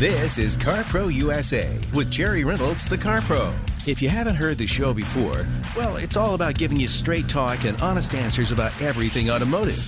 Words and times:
This 0.00 0.38
is 0.38 0.56
CarPro 0.56 1.12
USA 1.12 1.78
with 1.94 2.10
Jerry 2.10 2.42
Reynolds, 2.42 2.88
the 2.88 2.96
Car 2.96 3.20
Pro. 3.20 3.52
If 3.86 4.00
you 4.00 4.08
haven't 4.08 4.36
heard 4.36 4.56
the 4.56 4.66
show 4.66 4.94
before, 4.94 5.46
well, 5.76 5.96
it's 5.96 6.16
all 6.16 6.34
about 6.34 6.54
giving 6.54 6.80
you 6.80 6.86
straight 6.86 7.28
talk 7.28 7.66
and 7.66 7.78
honest 7.82 8.14
answers 8.14 8.50
about 8.50 8.80
everything 8.80 9.28
automotive. 9.28 9.78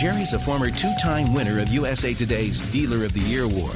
Jerry's 0.00 0.32
a 0.32 0.38
former 0.38 0.70
two 0.70 0.92
time 1.02 1.34
winner 1.34 1.58
of 1.58 1.66
USA 1.70 2.14
Today's 2.14 2.60
Dealer 2.70 3.04
of 3.04 3.12
the 3.14 3.20
Year 3.22 3.42
award. 3.42 3.74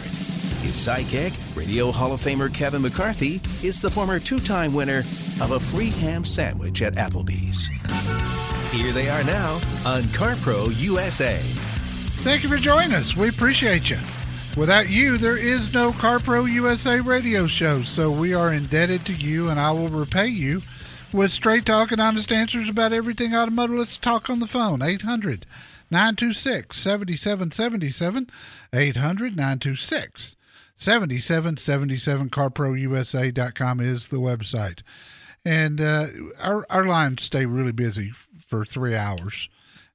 His 0.63 0.77
sidekick, 0.77 1.37
Radio 1.57 1.91
Hall 1.91 2.13
of 2.13 2.21
Famer 2.21 2.55
Kevin 2.55 2.83
McCarthy, 2.83 3.41
is 3.67 3.81
the 3.81 3.91
former 3.91 4.21
two 4.21 4.39
time 4.39 4.73
winner 4.73 4.99
of 5.41 5.51
a 5.51 5.59
free 5.59 5.91
ham 5.91 6.25
sandwich 6.25 6.81
at 6.83 6.95
Applebee's. 6.95 7.67
Here 8.71 8.93
they 8.93 9.09
are 9.09 9.25
now 9.25 9.55
on 9.85 10.03
CarPro 10.15 10.73
USA. 10.81 11.39
Thank 12.23 12.45
you 12.45 12.49
for 12.49 12.57
joining 12.57 12.95
us. 12.95 13.17
We 13.17 13.31
appreciate 13.31 13.91
you. 13.91 13.99
Without 14.57 14.91
you, 14.91 15.17
there 15.17 15.39
is 15.39 15.73
no 15.73 15.93
CarPro 15.93 16.51
USA 16.53 17.01
radio 17.01 17.47
show, 17.47 17.81
so 17.81 18.11
we 18.11 18.35
are 18.35 18.53
indebted 18.53 19.07
to 19.07 19.15
you, 19.15 19.49
and 19.49 19.59
I 19.59 19.73
will 19.73 19.89
repay 19.89 20.27
you 20.27 20.61
with 21.11 21.33
straight 21.33 21.65
talk 21.65 21.91
and 21.91 22.01
honest 22.01 22.31
answers 22.31 22.69
about 22.69 22.93
everything 22.93 23.35
automotive. 23.35 23.77
Let's 23.77 23.97
talk 23.97 24.29
on 24.29 24.41
the 24.41 24.47
phone. 24.47 24.83
800 24.83 25.47
926 25.91 26.79
7777. 26.79 28.29
800 28.75 29.37
926 29.37 30.37
7777. 30.77 32.29
CarProUSA.com 32.29 33.81
is 33.81 34.09
the 34.09 34.19
website. 34.19 34.83
And 35.47 35.81
uh, 35.81 36.07
our, 36.43 36.67
our 36.69 36.85
lines 36.85 37.23
stay 37.23 37.47
really 37.47 37.73
busy 37.73 38.11
for 38.37 38.67
three 38.67 38.95
hours. 38.95 39.49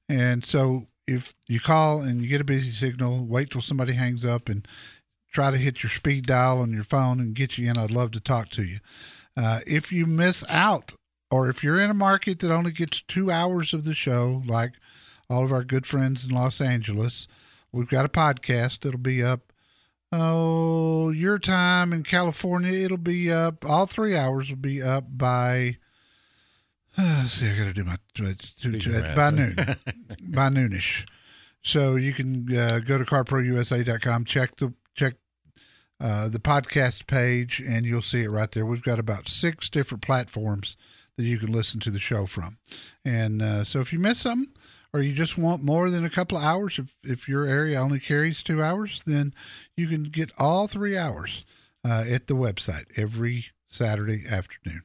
And 0.08 0.44
so 0.44 0.88
if 1.08 1.34
you 1.46 1.58
call 1.58 2.02
and 2.02 2.20
you 2.20 2.28
get 2.28 2.40
a 2.40 2.44
busy 2.44 2.70
signal, 2.70 3.26
wait 3.26 3.50
till 3.50 3.60
somebody 3.60 3.94
hangs 3.94 4.24
up 4.24 4.48
and 4.48 4.68
try 5.32 5.50
to 5.50 5.56
hit 5.56 5.82
your 5.82 5.90
speed 5.90 6.26
dial 6.26 6.60
on 6.60 6.72
your 6.72 6.84
phone 6.84 7.18
and 7.18 7.34
get 7.34 7.58
you 7.58 7.68
in. 7.70 7.78
I'd 7.78 7.90
love 7.90 8.10
to 8.12 8.20
talk 8.20 8.50
to 8.50 8.62
you. 8.62 8.78
Uh, 9.36 9.60
if 9.66 9.90
you 9.90 10.06
miss 10.06 10.44
out, 10.48 10.94
or 11.30 11.48
if 11.48 11.62
you're 11.62 11.80
in 11.80 11.90
a 11.90 11.94
market 11.94 12.40
that 12.40 12.52
only 12.52 12.72
gets 12.72 13.02
two 13.02 13.30
hours 13.30 13.72
of 13.72 13.84
the 13.84 13.94
show, 13.94 14.42
like 14.46 14.74
all 15.28 15.44
of 15.44 15.52
our 15.52 15.64
good 15.64 15.86
friends 15.86 16.24
in 16.24 16.34
Los 16.34 16.60
Angeles, 16.60 17.26
we've 17.72 17.88
got 17.88 18.04
a 18.04 18.08
podcast 18.08 18.80
that'll 18.80 18.98
be 18.98 19.22
up. 19.22 19.52
Oh, 20.10 21.10
your 21.10 21.38
time 21.38 21.92
in 21.92 22.02
California, 22.02 22.72
it'll 22.72 22.96
be 22.96 23.30
up. 23.30 23.64
All 23.68 23.86
three 23.86 24.16
hours 24.16 24.48
will 24.48 24.56
be 24.56 24.82
up 24.82 25.04
by 25.10 25.76
uh, 26.98 27.26
see, 27.26 27.48
I 27.48 27.56
got 27.56 27.64
to 27.64 27.72
do 27.72 27.84
my 27.84 27.96
uh, 29.04 29.14
by 29.14 29.30
noon, 29.30 29.54
by 30.34 30.48
noonish. 30.48 31.08
So 31.62 31.96
you 31.96 32.12
can 32.12 32.46
uh, 32.56 32.80
go 32.80 32.98
to 32.98 33.04
carprousa.com, 33.04 34.24
check 34.24 34.56
the 34.56 34.72
check 34.94 35.14
uh, 36.00 36.28
the 36.28 36.38
podcast 36.38 37.06
page, 37.06 37.60
and 37.60 37.84
you'll 37.84 38.02
see 38.02 38.22
it 38.22 38.30
right 38.30 38.50
there. 38.50 38.66
We've 38.66 38.82
got 38.82 38.98
about 38.98 39.28
six 39.28 39.68
different 39.68 40.02
platforms 40.02 40.76
that 41.16 41.24
you 41.24 41.38
can 41.38 41.52
listen 41.52 41.80
to 41.80 41.90
the 41.90 41.98
show 41.98 42.26
from. 42.26 42.58
And 43.04 43.42
uh, 43.42 43.64
so 43.64 43.80
if 43.80 43.92
you 43.92 43.98
miss 43.98 44.20
something, 44.20 44.52
or 44.92 45.00
you 45.00 45.12
just 45.12 45.36
want 45.36 45.62
more 45.62 45.90
than 45.90 46.04
a 46.04 46.10
couple 46.10 46.38
of 46.38 46.44
hours, 46.44 46.78
if 46.78 46.94
if 47.04 47.28
your 47.28 47.46
area 47.46 47.80
only 47.80 48.00
carries 48.00 48.42
two 48.42 48.62
hours, 48.62 49.02
then 49.06 49.34
you 49.76 49.86
can 49.86 50.04
get 50.04 50.32
all 50.38 50.68
three 50.68 50.96
hours 50.96 51.44
uh, 51.84 52.04
at 52.08 52.26
the 52.26 52.34
website 52.34 52.86
every 52.96 53.46
Saturday 53.68 54.24
afternoon. 54.28 54.82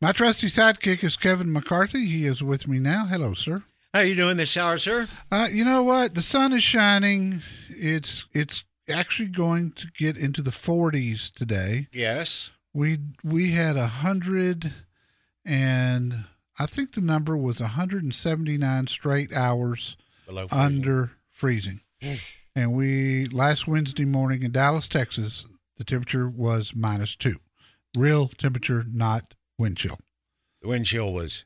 My 0.00 0.12
trusty 0.12 0.48
sidekick 0.48 1.02
is 1.02 1.16
Kevin 1.16 1.52
McCarthy. 1.52 2.06
He 2.06 2.26
is 2.26 2.42
with 2.42 2.68
me 2.68 2.78
now. 2.78 3.06
Hello, 3.06 3.34
sir. 3.34 3.62
How 3.94 4.00
are 4.00 4.04
you 4.04 4.14
doing 4.14 4.36
this 4.36 4.56
hour, 4.56 4.78
sir? 4.78 5.08
Uh, 5.32 5.48
you 5.50 5.64
know 5.64 5.82
what? 5.82 6.14
The 6.14 6.22
sun 6.22 6.52
is 6.52 6.62
shining. 6.62 7.40
It's 7.70 8.26
it's 8.32 8.62
actually 8.88 9.28
going 9.28 9.72
to 9.72 9.86
get 9.98 10.16
into 10.16 10.42
the 10.42 10.50
40s 10.50 11.32
today. 11.32 11.88
Yes. 11.92 12.50
We 12.74 12.98
we 13.24 13.52
had 13.52 13.76
a 13.76 13.86
hundred 13.86 14.70
and 15.44 16.24
I 16.58 16.66
think 16.66 16.92
the 16.92 17.00
number 17.00 17.36
was 17.36 17.60
179 17.60 18.86
straight 18.86 19.32
hours 19.32 19.96
Below 20.26 20.48
freezing. 20.48 20.64
under 20.64 21.10
freezing. 21.30 21.80
and 22.54 22.74
we 22.74 23.26
last 23.26 23.66
Wednesday 23.66 24.04
morning 24.04 24.42
in 24.42 24.52
Dallas, 24.52 24.88
Texas, 24.88 25.46
the 25.78 25.84
temperature 25.84 26.28
was 26.28 26.74
minus 26.74 27.16
two. 27.16 27.36
Real 27.96 28.28
temperature, 28.28 28.84
not 28.86 29.34
wind 29.58 29.76
chill. 29.76 29.98
The 30.62 30.68
wind 30.68 30.86
chill 30.86 31.12
was 31.12 31.44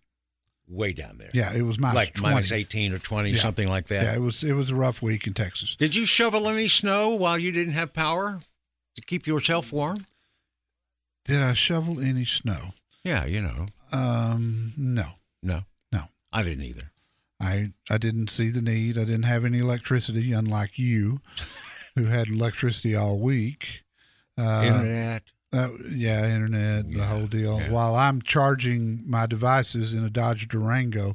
way 0.68 0.92
down 0.92 1.18
there. 1.18 1.30
Yeah, 1.34 1.52
it 1.54 1.62
was 1.62 1.78
minus 1.78 1.96
like 1.96 2.14
20. 2.14 2.34
minus 2.34 2.52
18 2.52 2.92
or 2.92 2.98
20, 2.98 3.30
Yeah. 3.30 3.38
something 3.40 3.68
like 3.68 3.88
that. 3.88 4.04
Yeah, 4.04 4.14
it 4.14 4.20
was 4.20 4.42
it 4.44 4.52
was 4.52 4.70
a 4.70 4.74
rough 4.74 5.02
week 5.02 5.26
in 5.26 5.34
Texas. 5.34 5.74
Did 5.76 5.94
you 5.94 6.06
shovel 6.06 6.48
any 6.48 6.68
snow 6.68 7.10
while 7.10 7.38
you 7.38 7.52
didn't 7.52 7.74
have 7.74 7.92
power 7.92 8.40
to 8.94 9.00
keep 9.02 9.26
yourself 9.26 9.72
warm? 9.72 10.06
Did 11.24 11.42
I 11.42 11.52
shovel 11.54 12.00
any 12.00 12.24
snow? 12.24 12.74
Yeah, 13.04 13.24
you 13.26 13.42
know. 13.42 13.66
Um, 13.92 14.72
no, 14.76 15.06
No. 15.42 15.62
No. 15.92 16.04
I 16.32 16.42
didn't 16.44 16.64
either. 16.64 16.90
I 17.40 17.70
I 17.88 17.98
didn't 17.98 18.28
see 18.30 18.50
the 18.50 18.62
need. 18.62 18.96
I 18.98 19.04
didn't 19.04 19.24
have 19.24 19.44
any 19.44 19.58
electricity, 19.58 20.32
unlike 20.32 20.78
you, 20.78 21.20
who 21.96 22.04
had 22.04 22.28
electricity 22.28 22.94
all 22.94 23.18
week. 23.18 23.82
Uh, 24.38 24.62
Internet. 24.64 25.22
Uh, 25.52 25.68
yeah, 25.90 26.32
internet, 26.32 26.90
the 26.92 27.04
whole 27.04 27.26
deal. 27.26 27.58
yeah. 27.60 27.70
While 27.72 27.96
I'm 27.96 28.22
charging 28.22 29.02
my 29.04 29.26
devices 29.26 29.92
in 29.92 30.04
a 30.04 30.10
Dodge 30.10 30.46
Durango, 30.46 31.14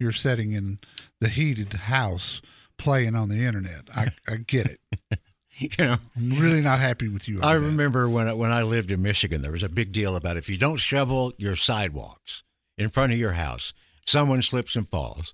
you're 0.00 0.12
sitting 0.12 0.52
in 0.52 0.78
the 1.20 1.28
heated 1.28 1.72
house 1.72 2.42
playing 2.78 3.14
on 3.14 3.28
the 3.28 3.44
internet. 3.44 3.82
I, 3.94 4.08
I 4.28 4.36
get 4.36 4.66
it. 4.66 4.80
You 5.58 5.70
know, 5.78 5.96
I'm 6.14 6.38
really 6.38 6.60
not 6.60 6.80
happy 6.80 7.08
with 7.08 7.26
you. 7.26 7.40
I 7.42 7.54
that. 7.54 7.64
remember 7.64 8.10
when 8.10 8.28
I, 8.28 8.34
when 8.34 8.52
I 8.52 8.62
lived 8.62 8.90
in 8.90 9.00
Michigan, 9.00 9.40
there 9.40 9.52
was 9.52 9.62
a 9.62 9.70
big 9.70 9.90
deal 9.90 10.14
about 10.14 10.36
if 10.36 10.50
you 10.50 10.58
don't 10.58 10.76
shovel 10.76 11.32
your 11.38 11.56
sidewalks 11.56 12.42
in 12.76 12.90
front 12.90 13.14
of 13.14 13.18
your 13.18 13.32
house, 13.32 13.72
someone 14.04 14.42
slips 14.42 14.76
and 14.76 14.86
falls, 14.86 15.32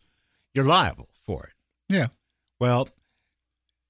you're 0.54 0.64
liable 0.64 1.08
for 1.26 1.42
it. 1.46 1.54
Yeah. 1.88 2.06
Well, 2.60 2.86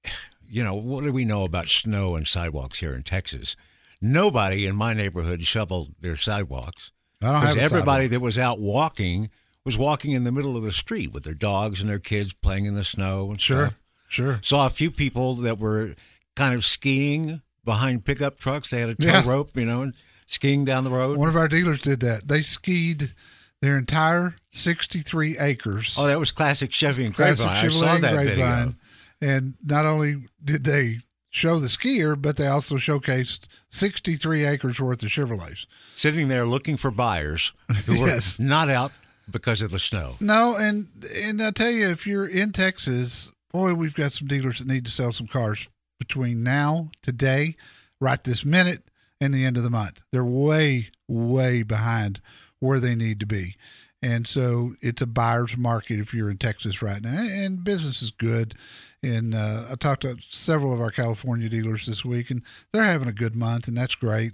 you 0.49 0.63
know, 0.63 0.73
what 0.73 1.03
do 1.03 1.13
we 1.13 1.23
know 1.23 1.43
about 1.43 1.67
snow 1.67 2.15
and 2.15 2.27
sidewalks 2.27 2.79
here 2.79 2.93
in 2.93 3.03
Texas? 3.03 3.55
Nobody 4.03 4.65
in 4.67 4.75
my 4.75 4.93
neighborhood 4.93 5.41
shoveled 5.45 5.95
their 6.01 6.17
sidewalks 6.17 6.91
I 7.21 7.27
don't 7.31 7.35
have 7.41 7.53
because 7.55 7.57
everybody 7.71 8.05
sidewalk. 8.05 8.11
that 8.11 8.19
was 8.19 8.37
out 8.39 8.59
walking 8.59 9.29
was 9.65 9.77
walking 9.77 10.11
in 10.11 10.25
the 10.25 10.31
middle 10.31 10.57
of 10.57 10.63
the 10.63 10.73
street 10.73 11.13
with 11.13 11.23
their 11.23 11.33
dogs 11.33 11.79
and 11.79 11.89
their 11.89 11.97
kids 11.99 12.33
playing 12.33 12.65
in 12.65 12.75
the 12.75 12.83
snow 12.83 13.29
and 13.29 13.39
Sure, 13.39 13.67
stuff. 13.67 13.79
sure. 14.09 14.39
Saw 14.43 14.65
a 14.65 14.69
few 14.69 14.91
people 14.91 15.35
that 15.35 15.57
were 15.57 15.95
kind 16.35 16.53
of 16.53 16.65
skiing 16.65 17.41
behind 17.63 18.03
pickup 18.03 18.37
trucks. 18.37 18.69
They 18.71 18.81
had 18.81 18.89
a 18.89 18.95
tow 18.95 19.07
Yeah. 19.07 19.23
rope, 19.25 19.51
you 19.55 19.63
know, 19.63 19.83
and 19.83 19.93
skiing 20.27 20.65
down 20.65 20.83
the 20.83 20.91
road. 20.91 21.17
One 21.17 21.29
of 21.29 21.37
our 21.37 21.47
dealers 21.47 21.79
did 21.79 22.01
that. 22.01 22.27
They 22.27 22.41
skied 22.41 23.13
their 23.61 23.77
entire 23.77 24.35
63 24.51 25.37
acres. 25.39 25.95
Oh, 25.97 26.07
that 26.07 26.19
was 26.19 26.33
classic 26.33 26.73
Chevy 26.73 27.05
and 27.05 27.15
Classic 27.15 27.37
Grapevine. 27.45 27.55
I 27.65 27.67
Chevrolet 27.69 27.79
saw 27.79 27.95
and 27.95 28.03
that 28.03 28.13
Grapevine. 28.15 28.35
video. 29.21 29.35
And 29.37 29.53
not 29.63 29.85
only 29.85 30.25
did 30.43 30.65
they 30.65 30.99
show 31.33 31.57
the 31.57 31.67
skier, 31.67 32.19
but 32.21 32.37
they 32.37 32.45
also 32.47 32.75
showcased 32.75 33.47
63 33.71 34.45
acres 34.45 34.79
worth 34.79 35.01
of 35.01 35.09
Chevrolets. 35.09 35.65
Sitting 35.95 36.27
there 36.27 36.45
looking 36.45 36.77
for 36.77 36.91
buyers 36.91 37.51
who 37.87 37.99
were 37.99 38.07
Yes. 38.07 38.39
not 38.39 38.69
out 38.69 38.91
because 39.29 39.61
of 39.61 39.71
the 39.71 39.79
snow. 39.79 40.15
No, 40.19 40.55
and 40.55 40.87
and 41.15 41.41
I 41.41 41.49
tell 41.51 41.71
you, 41.71 41.89
if 41.89 42.05
you're 42.05 42.27
in 42.27 42.51
Texas, 42.51 43.31
boy, 43.51 43.73
we've 43.73 43.95
got 43.95 44.13
some 44.13 44.27
dealers 44.27 44.59
that 44.59 44.67
need 44.67 44.85
to 44.85 44.91
sell 44.91 45.11
some 45.11 45.27
cars 45.27 45.67
between 45.99 46.43
now, 46.43 46.89
today, 47.01 47.55
right 47.99 48.23
this 48.23 48.45
minute, 48.45 48.83
and 49.19 49.33
the 49.33 49.43
end 49.45 49.57
of 49.57 49.63
the 49.63 49.69
month. 49.71 50.03
They're 50.11 50.23
way, 50.23 50.89
way 51.07 51.63
behind 51.63 52.21
where 52.59 52.79
they 52.79 52.93
need 52.95 53.19
to 53.21 53.25
be. 53.25 53.55
And 54.01 54.27
so 54.27 54.73
it's 54.81 55.01
a 55.01 55.07
buyer's 55.07 55.55
market 55.57 55.99
if 55.99 56.13
you're 56.13 56.29
in 56.29 56.37
Texas 56.37 56.81
right 56.81 57.01
now. 57.01 57.21
And 57.21 57.63
business 57.63 58.01
is 58.01 58.11
good. 58.11 58.53
And 59.03 59.35
uh, 59.35 59.65
I 59.71 59.75
talked 59.75 60.03
to 60.03 60.17
several 60.21 60.73
of 60.73 60.79
our 60.79 60.89
California 60.89 61.49
dealers 61.49 61.85
this 61.85 62.05
week, 62.05 62.31
and 62.31 62.41
they're 62.71 62.83
having 62.83 63.09
a 63.09 63.13
good 63.13 63.35
month, 63.35 63.67
and 63.67 63.77
that's 63.77 63.95
great. 63.95 64.33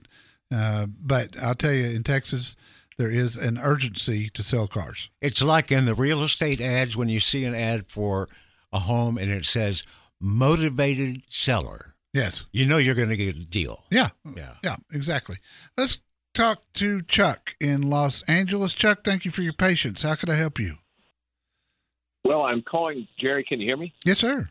Uh, 0.53 0.85
but 0.87 1.37
I'll 1.41 1.55
tell 1.55 1.73
you, 1.73 1.87
in 1.87 2.03
Texas, 2.03 2.55
there 2.97 3.09
is 3.09 3.35
an 3.35 3.57
urgency 3.57 4.29
to 4.29 4.43
sell 4.43 4.67
cars. 4.67 5.09
It's 5.21 5.41
like 5.41 5.71
in 5.71 5.85
the 5.85 5.95
real 5.95 6.21
estate 6.21 6.61
ads 6.61 6.95
when 6.95 7.09
you 7.09 7.19
see 7.19 7.45
an 7.45 7.55
ad 7.55 7.87
for 7.87 8.27
a 8.71 8.79
home 8.79 9.17
and 9.17 9.31
it 9.31 9.45
says 9.45 9.83
motivated 10.21 11.23
seller. 11.29 11.95
Yes. 12.13 12.45
You 12.51 12.67
know 12.67 12.77
you're 12.77 12.95
going 12.95 13.09
to 13.09 13.17
get 13.17 13.37
a 13.37 13.39
deal. 13.39 13.83
Yeah. 13.89 14.09
Yeah. 14.35 14.55
Yeah, 14.63 14.75
exactly. 14.91 15.37
Let's 15.77 15.99
talk 16.33 16.61
to 16.75 17.01
Chuck 17.03 17.55
in 17.59 17.89
Los 17.89 18.21
Angeles. 18.23 18.73
Chuck, 18.73 19.03
thank 19.03 19.25
you 19.25 19.31
for 19.31 19.43
your 19.43 19.53
patience. 19.53 20.01
How 20.01 20.15
can 20.15 20.29
I 20.29 20.35
help 20.35 20.59
you? 20.59 20.75
Well, 22.25 22.41
I'm 22.41 22.61
calling 22.61 23.07
Jerry. 23.17 23.45
Can 23.45 23.61
you 23.61 23.67
hear 23.67 23.77
me? 23.77 23.93
Yes, 24.05 24.19
sir. 24.19 24.49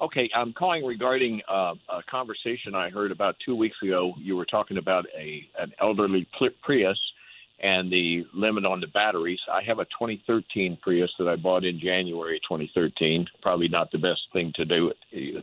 Okay, 0.00 0.30
I'm 0.34 0.52
calling 0.54 0.84
regarding 0.84 1.42
uh, 1.48 1.74
a 1.90 2.02
conversation 2.10 2.74
I 2.74 2.88
heard 2.88 3.12
about 3.12 3.36
two 3.44 3.54
weeks 3.54 3.76
ago. 3.82 4.14
You 4.18 4.34
were 4.34 4.46
talking 4.46 4.78
about 4.78 5.04
a 5.16 5.46
an 5.58 5.72
elderly 5.78 6.26
Prius, 6.62 6.98
and 7.62 7.92
the 7.92 8.24
limit 8.32 8.64
on 8.64 8.80
the 8.80 8.86
batteries. 8.86 9.40
I 9.52 9.62
have 9.66 9.78
a 9.78 9.84
2013 9.84 10.78
Prius 10.80 11.10
that 11.18 11.28
I 11.28 11.36
bought 11.36 11.64
in 11.64 11.78
January 11.78 12.40
2013. 12.48 13.26
Probably 13.42 13.68
not 13.68 13.92
the 13.92 13.98
best 13.98 14.20
thing 14.32 14.52
to 14.56 14.64
do 14.64 14.92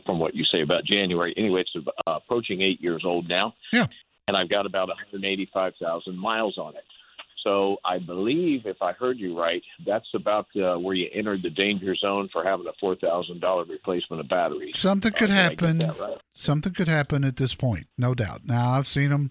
from 0.04 0.18
what 0.18 0.34
you 0.34 0.44
say 0.50 0.62
about 0.62 0.84
January. 0.84 1.32
Anyway, 1.36 1.62
it's 1.62 1.86
uh, 2.06 2.12
approaching 2.16 2.60
eight 2.60 2.80
years 2.80 3.02
old 3.04 3.28
now. 3.28 3.54
Yeah. 3.72 3.86
And 4.26 4.36
I've 4.36 4.50
got 4.50 4.66
about 4.66 4.88
185,000 4.88 6.18
miles 6.18 6.58
on 6.58 6.74
it. 6.74 6.84
So 7.48 7.78
I 7.82 7.98
believe, 7.98 8.66
if 8.66 8.82
I 8.82 8.92
heard 8.92 9.18
you 9.18 9.38
right, 9.38 9.62
that's 9.86 10.08
about 10.14 10.48
uh, 10.54 10.76
where 10.76 10.94
you 10.94 11.08
entered 11.14 11.40
the 11.40 11.48
danger 11.48 11.94
zone 11.96 12.28
for 12.30 12.44
having 12.44 12.66
a 12.66 12.72
four 12.78 12.94
thousand 12.94 13.40
dollar 13.40 13.64
replacement 13.64 14.20
of 14.20 14.28
batteries. 14.28 14.78
Something 14.78 15.12
could 15.12 15.30
Uh, 15.30 15.34
happen. 15.34 15.78
right? 15.78 16.18
Something 16.34 16.74
could 16.74 16.88
happen 16.88 17.24
at 17.24 17.36
this 17.36 17.54
point, 17.54 17.86
no 17.96 18.14
doubt. 18.14 18.42
Now 18.44 18.72
I've 18.72 18.86
seen 18.86 19.08
them. 19.08 19.30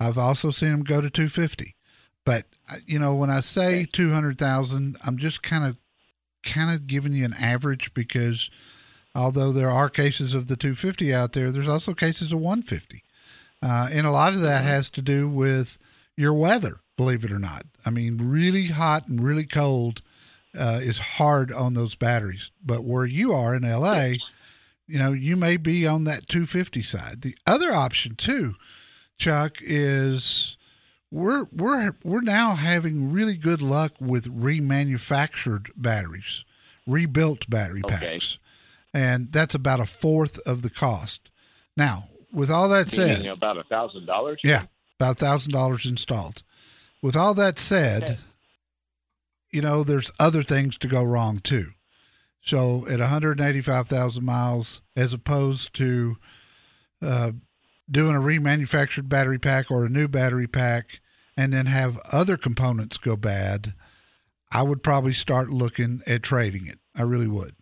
I've 0.00 0.16
also 0.16 0.50
seen 0.50 0.70
them 0.70 0.82
go 0.82 1.00
to 1.02 1.10
250. 1.10 1.74
But 2.24 2.44
uh, 2.70 2.76
you 2.86 2.98
know, 2.98 3.14
when 3.14 3.28
I 3.30 3.40
say 3.40 3.84
200,000, 3.92 4.96
I'm 5.06 5.18
just 5.18 5.42
kind 5.42 5.64
of 5.66 5.76
kind 6.42 6.74
of 6.74 6.86
giving 6.86 7.12
you 7.12 7.26
an 7.26 7.34
average 7.34 7.92
because 7.92 8.48
although 9.14 9.52
there 9.52 9.70
are 9.70 9.90
cases 9.90 10.32
of 10.32 10.46
the 10.48 10.56
250 10.56 11.12
out 11.12 11.34
there, 11.34 11.50
there's 11.52 11.68
also 11.68 11.92
cases 11.92 12.32
of 12.32 12.38
150. 12.38 13.02
Uh, 13.62 13.88
and 13.92 14.06
a 14.06 14.10
lot 14.10 14.32
of 14.32 14.40
that 14.40 14.64
has 14.64 14.88
to 14.90 15.02
do 15.02 15.28
with 15.28 15.78
your 16.16 16.32
weather, 16.32 16.80
believe 16.98 17.24
it 17.24 17.32
or 17.32 17.38
not. 17.38 17.64
I 17.86 17.90
mean, 17.90 18.18
really 18.18 18.66
hot 18.66 19.08
and 19.08 19.22
really 19.24 19.46
cold 19.46 20.02
uh, 20.58 20.80
is 20.82 20.98
hard 20.98 21.50
on 21.50 21.72
those 21.72 21.94
batteries. 21.94 22.50
But 22.62 22.84
where 22.84 23.06
you 23.06 23.32
are 23.32 23.54
in 23.54 23.62
LA, 23.62 24.16
you 24.86 24.98
know, 24.98 25.12
you 25.12 25.34
may 25.36 25.56
be 25.56 25.86
on 25.86 26.04
that 26.04 26.28
250 26.28 26.82
side. 26.82 27.22
The 27.22 27.34
other 27.46 27.72
option 27.72 28.14
too, 28.16 28.56
Chuck, 29.16 29.58
is 29.62 30.56
we're 31.10 31.46
we're 31.52 31.92
we're 32.04 32.20
now 32.20 32.54
having 32.54 33.12
really 33.12 33.36
good 33.36 33.62
luck 33.62 33.92
with 34.00 34.26
remanufactured 34.28 35.70
batteries, 35.76 36.44
rebuilt 36.86 37.48
battery 37.48 37.82
Okay. 37.84 37.96
packs, 38.12 38.38
and 38.92 39.32
that's 39.32 39.54
about 39.54 39.80
a 39.80 39.86
fourth 39.86 40.38
of 40.46 40.62
the 40.62 40.70
cost. 40.70 41.30
Now, 41.76 42.08
with 42.32 42.50
all 42.50 42.68
that 42.70 42.90
said, 42.90 43.18
Meaning 43.20 43.32
about 43.32 43.56
a 43.58 43.64
thousand 43.64 44.06
dollars. 44.06 44.40
yeah, 44.42 44.64
about 44.98 45.12
a 45.16 45.20
thousand 45.24 45.52
dollars 45.52 45.86
installed. 45.86 46.42
With 47.02 47.16
all 47.16 47.34
that 47.34 47.58
said, 47.58 48.18
you 49.52 49.62
know, 49.62 49.84
there's 49.84 50.10
other 50.18 50.42
things 50.42 50.76
to 50.78 50.88
go 50.88 51.02
wrong 51.02 51.38
too. 51.38 51.70
So 52.40 52.86
at 52.88 53.00
185,000 53.00 54.24
miles, 54.24 54.82
as 54.96 55.12
opposed 55.12 55.74
to 55.74 56.16
uh, 57.02 57.32
doing 57.90 58.16
a 58.16 58.20
remanufactured 58.20 59.08
battery 59.08 59.38
pack 59.38 59.70
or 59.70 59.84
a 59.84 59.88
new 59.90 60.08
battery 60.08 60.46
pack, 60.46 61.00
and 61.36 61.52
then 61.52 61.66
have 61.66 61.98
other 62.12 62.36
components 62.36 62.96
go 62.96 63.16
bad, 63.16 63.74
I 64.50 64.62
would 64.62 64.82
probably 64.82 65.12
start 65.12 65.50
looking 65.50 66.02
at 66.06 66.22
trading 66.22 66.66
it. 66.66 66.78
I 66.96 67.02
really 67.02 67.28
would. 67.28 67.54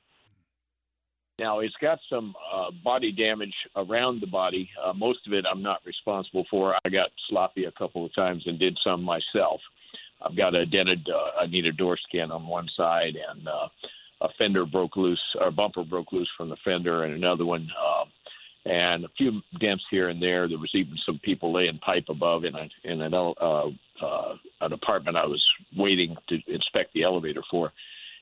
Now 1.38 1.60
it's 1.60 1.74
got 1.82 1.98
some 2.08 2.34
uh, 2.52 2.70
body 2.82 3.12
damage 3.12 3.54
around 3.76 4.20
the 4.20 4.26
body. 4.26 4.70
Uh, 4.82 4.94
most 4.94 5.18
of 5.26 5.34
it 5.34 5.44
I'm 5.50 5.62
not 5.62 5.80
responsible 5.84 6.46
for. 6.50 6.74
I 6.84 6.88
got 6.88 7.10
sloppy 7.28 7.64
a 7.64 7.72
couple 7.72 8.06
of 8.06 8.14
times 8.14 8.42
and 8.46 8.58
did 8.58 8.76
some 8.82 9.02
myself. 9.02 9.60
I've 10.22 10.36
got 10.36 10.54
a 10.54 10.64
dented. 10.64 11.06
Uh, 11.08 11.42
I 11.42 11.46
need 11.46 11.66
a 11.66 11.72
door 11.72 11.98
skin 12.08 12.30
on 12.30 12.46
one 12.46 12.68
side, 12.74 13.16
and 13.30 13.46
uh, 13.46 13.68
a 14.22 14.28
fender 14.38 14.64
broke 14.64 14.96
loose, 14.96 15.20
or 15.38 15.50
bumper 15.50 15.84
broke 15.84 16.10
loose 16.10 16.30
from 16.38 16.48
the 16.48 16.56
fender, 16.64 17.04
and 17.04 17.14
another 17.14 17.44
one, 17.44 17.68
uh, 17.78 18.04
and 18.70 19.04
a 19.04 19.08
few 19.18 19.42
dents 19.60 19.84
here 19.90 20.08
and 20.08 20.22
there. 20.22 20.48
There 20.48 20.58
was 20.58 20.70
even 20.72 20.96
some 21.04 21.20
people 21.22 21.52
laying 21.52 21.78
pipe 21.78 22.06
above 22.08 22.44
in 22.44 22.54
a 22.54 22.68
in 22.84 23.02
an 23.02 23.12
uh, 23.12 23.30
uh, 23.30 24.34
an 24.62 24.72
apartment 24.72 25.18
I 25.18 25.26
was 25.26 25.44
waiting 25.76 26.16
to 26.30 26.38
inspect 26.46 26.94
the 26.94 27.02
elevator 27.02 27.42
for 27.50 27.72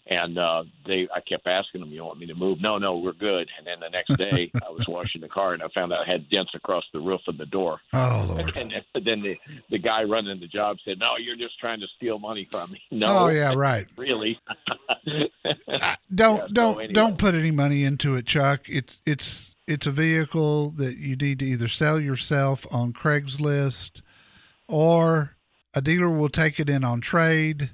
and 0.07 0.37
uh 0.39 0.65
they 0.87 1.09
I 1.15 1.21
kept 1.21 1.47
asking 1.47 1.81
them, 1.81 1.91
"You 1.91 2.05
want 2.05 2.19
me 2.19 2.27
to 2.27 2.35
move?" 2.35 2.61
No, 2.61 2.79
no, 2.79 2.99
we're 2.99 3.13
good. 3.13 3.49
And 3.59 3.67
then 3.67 3.81
the 3.81 3.89
next 3.89 4.17
day, 4.19 4.53
I 4.67 4.71
was 4.71 4.85
washing 4.87 5.21
the 5.23 5.29
car 5.29 5.55
and 5.55 5.63
I 5.63 5.69
found 5.75 5.93
out 5.93 6.07
I 6.07 6.11
had 6.13 6.29
dents 6.29 6.53
across 6.55 6.85
the 6.93 7.01
roof 7.01 7.23
of 7.29 7.39
the 7.39 7.47
door. 7.47 7.81
Oh 7.93 8.25
Lord. 8.29 8.57
And 8.95 9.07
then 9.07 9.23
the 9.23 9.37
the 9.71 9.79
guy 9.79 10.05
running 10.05 10.41
the 10.41 10.47
job 10.47 10.77
said, 10.85 10.99
"No, 10.99 11.13
you're 11.19 11.37
just 11.37 11.59
trying 11.59 11.81
to 11.81 11.87
steal 11.97 12.19
money 12.19 12.47
from 12.51 12.73
me." 12.73 12.81
No, 12.91 13.07
Oh 13.27 13.29
yeah, 13.29 13.53
right. 13.55 13.87
really. 13.97 14.39
Don't 16.15 16.37
Yeah, 16.39 16.47
don't 16.53 16.79
anyway. 16.79 16.93
don't 16.93 17.19
put 17.19 17.35
any 17.35 17.51
money 17.51 17.85
into 17.85 18.15
it, 18.15 18.27
Chuck. 18.27 18.69
It's 18.69 19.01
it's 19.07 19.55
it's 19.67 19.87
a 19.87 19.91
vehicle 19.91 20.71
that 20.73 20.97
you 20.99 21.17
need 21.17 21.39
to 21.41 21.45
either 21.47 21.69
sell 21.69 21.99
yourself 21.99 22.67
on 22.71 22.93
Craigslist 22.93 24.03
or 24.69 25.37
a 25.75 25.81
dealer 25.81 26.11
will 26.11 26.29
take 26.29 26.61
it 26.61 26.69
in 26.71 26.85
on 26.85 27.01
trade 27.01 27.71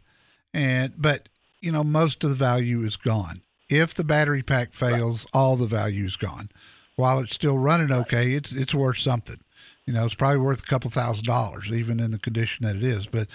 and 0.54 0.92
but 0.96 1.28
you 1.60 1.72
know 1.72 1.84
most 1.84 2.24
of 2.24 2.30
the 2.30 2.36
value 2.36 2.80
is 2.82 2.96
gone. 2.96 3.42
If 3.68 3.94
the 3.94 4.04
battery 4.04 4.42
pack 4.42 4.72
fails, 4.72 5.26
all 5.32 5.56
the 5.56 5.66
value 5.66 6.04
is 6.04 6.16
gone. 6.16 6.48
While 6.96 7.20
it's 7.20 7.34
still 7.34 7.56
running 7.58 7.92
okay, 7.92 8.32
it's 8.32 8.52
it's 8.52 8.74
worth 8.74 8.98
something. 8.98 9.40
You 9.86 9.94
know, 9.94 10.04
it's 10.04 10.14
probably 10.14 10.38
worth 10.38 10.62
a 10.62 10.66
couple 10.66 10.90
thousand 10.90 11.24
dollars, 11.24 11.70
even 11.72 11.98
in 12.00 12.10
the 12.10 12.18
condition 12.18 12.66
that 12.66 12.76
it 12.76 12.82
is. 12.82 13.06
But 13.06 13.28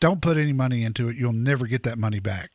don't 0.00 0.22
put 0.22 0.36
any 0.36 0.52
money 0.52 0.84
into 0.84 1.08
it. 1.08 1.16
You'll 1.16 1.32
never 1.32 1.66
get 1.66 1.82
that 1.84 1.98
money 1.98 2.20
back. 2.20 2.50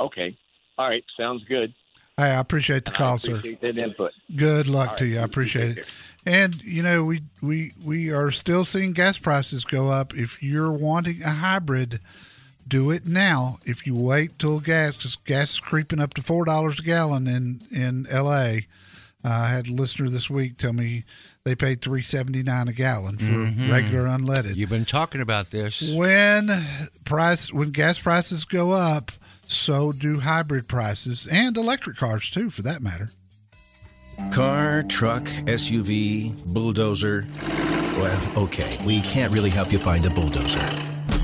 okay, 0.00 0.36
all 0.78 0.88
right, 0.88 1.04
sounds 1.18 1.44
good. 1.44 1.74
Hey, 2.16 2.32
I 2.32 2.40
appreciate 2.40 2.84
the 2.84 2.90
call, 2.90 3.14
I 3.14 3.18
sir. 3.18 3.36
appreciate 3.36 3.60
that 3.62 3.78
input. 3.78 4.12
Good 4.36 4.66
luck 4.68 4.90
All 4.90 4.96
to 4.96 5.06
you. 5.06 5.18
I 5.20 5.22
appreciate 5.22 5.78
it. 5.78 5.88
And 6.26 6.62
you 6.62 6.82
know, 6.82 7.04
we 7.04 7.22
we 7.42 7.72
we 7.84 8.12
are 8.12 8.30
still 8.30 8.64
seeing 8.64 8.92
gas 8.92 9.18
prices 9.18 9.64
go 9.64 9.88
up. 9.88 10.14
If 10.14 10.42
you're 10.42 10.72
wanting 10.72 11.22
a 11.22 11.30
hybrid, 11.30 12.00
do 12.68 12.90
it 12.90 13.06
now. 13.06 13.58
If 13.64 13.86
you 13.86 13.94
wait 13.94 14.38
till 14.38 14.60
gas, 14.60 14.96
'cause 14.96 15.16
gas 15.24 15.52
is 15.54 15.60
creeping 15.60 16.00
up 16.00 16.14
to 16.14 16.22
four 16.22 16.44
dollars 16.44 16.78
a 16.78 16.82
gallon 16.82 17.26
in 17.26 17.60
in 17.70 18.06
L.A. 18.10 18.66
Uh, 19.24 19.28
I 19.28 19.48
had 19.48 19.68
a 19.68 19.72
listener 19.72 20.08
this 20.08 20.30
week 20.30 20.56
tell 20.56 20.72
me 20.72 21.04
they 21.44 21.54
paid 21.54 21.82
three 21.82 22.02
seventy 22.02 22.42
nine 22.42 22.68
a 22.68 22.72
gallon 22.72 23.18
for 23.18 23.24
Mm-hmm. 23.24 23.70
regular 23.70 24.04
unleaded. 24.06 24.56
You've 24.56 24.70
been 24.70 24.84
talking 24.86 25.20
about 25.20 25.50
this. 25.50 25.90
When 25.90 26.50
price 27.04 27.52
when 27.52 27.70
gas 27.70 27.98
prices 28.00 28.44
go 28.44 28.70
up, 28.72 29.10
so 29.46 29.92
do 29.92 30.20
hybrid 30.20 30.68
prices 30.68 31.26
and 31.26 31.56
electric 31.56 31.96
cars 31.96 32.30
too, 32.30 32.48
for 32.50 32.62
that 32.62 32.82
matter. 32.82 33.10
Car, 34.32 34.82
truck, 34.84 35.24
SUV, 35.46 36.32
bulldozer. 36.52 37.26
Well, 37.96 38.32
okay, 38.44 38.78
we 38.84 39.00
can't 39.00 39.32
really 39.32 39.50
help 39.50 39.72
you 39.72 39.78
find 39.78 40.04
a 40.06 40.10
bulldozer. 40.10 40.60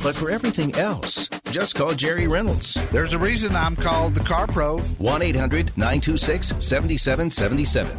But 0.06 0.14
for 0.14 0.30
everything 0.30 0.72
else, 0.76 1.28
just 1.50 1.74
call 1.74 1.92
Jerry 1.92 2.28
Reynolds. 2.28 2.74
There's 2.92 3.12
a 3.12 3.18
reason 3.18 3.56
I'm 3.56 3.74
called 3.74 4.14
the 4.14 4.20
Car 4.20 4.46
Pro. 4.46 4.78
1 4.78 5.20
800 5.20 5.76
926 5.76 6.64
7777. 6.64 7.98